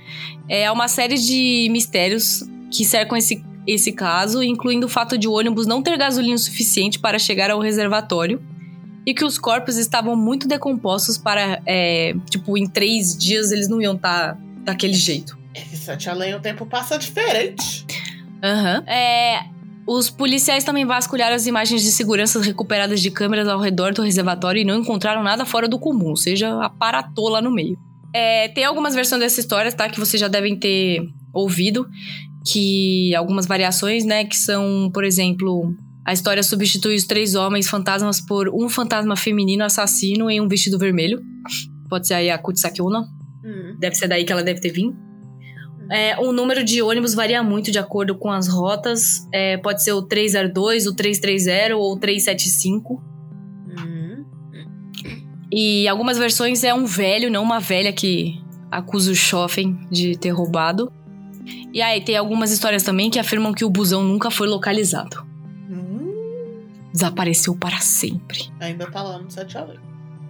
[0.47, 5.31] É uma série de mistérios que cercam esse, esse caso, incluindo o fato de o
[5.31, 8.41] ônibus não ter gasolina suficiente para chegar ao reservatório
[9.05, 13.81] e que os corpos estavam muito decompostos para, é, tipo, em três dias eles não
[13.81, 15.37] iam estar tá daquele jeito.
[15.53, 17.85] Esse Sete Além o tempo passa diferente.
[18.43, 18.83] Aham.
[18.85, 19.45] É,
[19.87, 24.61] os policiais também vasculharam as imagens de segurança recuperadas de câmeras ao redor do reservatório
[24.61, 27.77] e não encontraram nada fora do comum, ou seja, aparatou lá no meio.
[28.13, 29.89] É, tem algumas versões dessa história, tá?
[29.89, 31.01] Que vocês já devem ter
[31.33, 31.85] ouvido.
[32.47, 34.23] Que algumas variações, né?
[34.23, 35.75] Que são, por exemplo,
[36.05, 40.79] a história substitui os três homens fantasmas por um fantasma feminino assassino em um vestido
[40.79, 41.21] vermelho.
[41.89, 43.01] Pode ser aí a Kutsaki Onna.
[43.43, 43.75] Hum.
[43.79, 45.04] Deve ser daí que ela deve ter vindo.
[45.89, 49.27] É, o número de ônibus varia muito de acordo com as rotas.
[49.31, 53.01] É, pode ser o 302, o 330 ou o 375.
[53.77, 54.25] Hum.
[55.51, 60.31] E algumas versões é um velho, não uma velha que acusa o Schoffen de ter
[60.31, 60.91] roubado.
[61.71, 65.23] E aí tem algumas histórias também que afirmam que o busão nunca foi localizado.
[65.69, 66.63] Hum.
[66.91, 68.49] Desapareceu para sempre.
[68.59, 69.77] Ainda tá lá no Sete Além.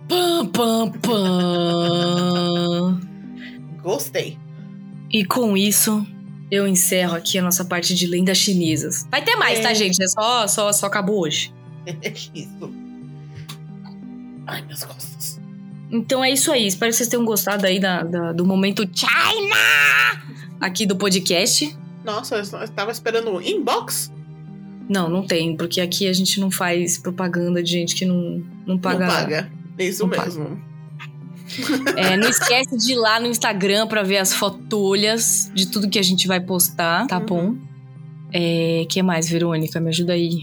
[0.08, 3.00] Pam, pam, pam.
[3.82, 4.38] Gostei.
[5.16, 6.06] E com isso,
[6.52, 9.08] eu encerro aqui a nossa parte de lendas chinesas.
[9.10, 9.62] Vai ter mais, É.
[9.62, 10.04] tá, gente?
[10.04, 11.54] É só, só, só acabou hoje.
[12.36, 12.74] Isso.
[14.46, 15.40] Ai, minhas costas.
[15.92, 16.68] Então é isso aí.
[16.68, 19.56] Espero que vocês tenham gostado aí da, da- do momento China
[20.60, 21.76] aqui do podcast.
[22.04, 24.12] Nossa, eu só- eu tava esperando o inbox.
[24.90, 28.78] Não, não tem, porque aqui a gente não faz propaganda de gente que não, não
[28.78, 29.06] paga.
[29.06, 29.52] Não paga.
[29.80, 30.32] Isso Não paga.
[31.98, 36.00] É, não esquece de ir lá no Instagram pra ver as fotolhas de tudo que
[36.00, 37.26] a gente vai postar, tá Uhum.
[37.26, 37.56] bom?
[38.34, 39.80] É, que mais, Verônica?
[39.80, 40.42] Me ajuda aí.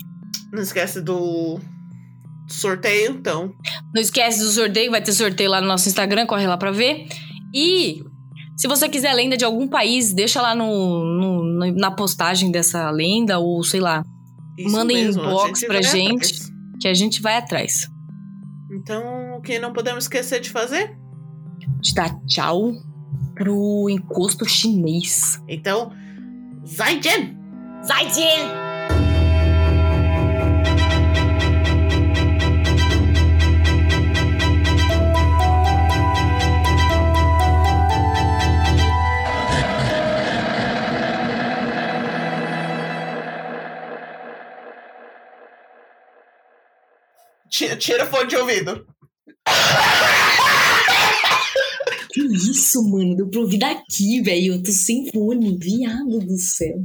[0.53, 1.59] Não esquece do
[2.49, 3.53] sorteio, então.
[3.95, 7.07] Não esquece do sorteio, vai ter sorteio lá no nosso Instagram, corre lá pra ver.
[7.55, 8.03] E
[8.57, 12.91] se você quiser lenda de algum país, deixa lá no, no- no- na postagem dessa
[12.91, 14.03] lenda, ou sei lá,
[14.59, 16.15] Isso Mandem mesmo, a inbox gente pra gente.
[16.35, 16.53] atrás.
[16.81, 17.89] que a gente vai atrás.
[18.71, 20.97] Então, o que não podemos esquecer de fazer?
[21.81, 22.73] De dar tchau
[23.35, 25.43] pro encosto chinês.
[25.49, 25.93] Então,
[26.67, 27.37] Zaijian!
[27.85, 28.73] Zaijian!
[47.49, 48.87] Tira, tira o fone de ouvido.
[52.13, 53.17] Que isso, mano?
[53.17, 54.55] Deu pra ouvir daqui, velho.
[54.55, 56.85] Eu tô sem fone, viado do céu.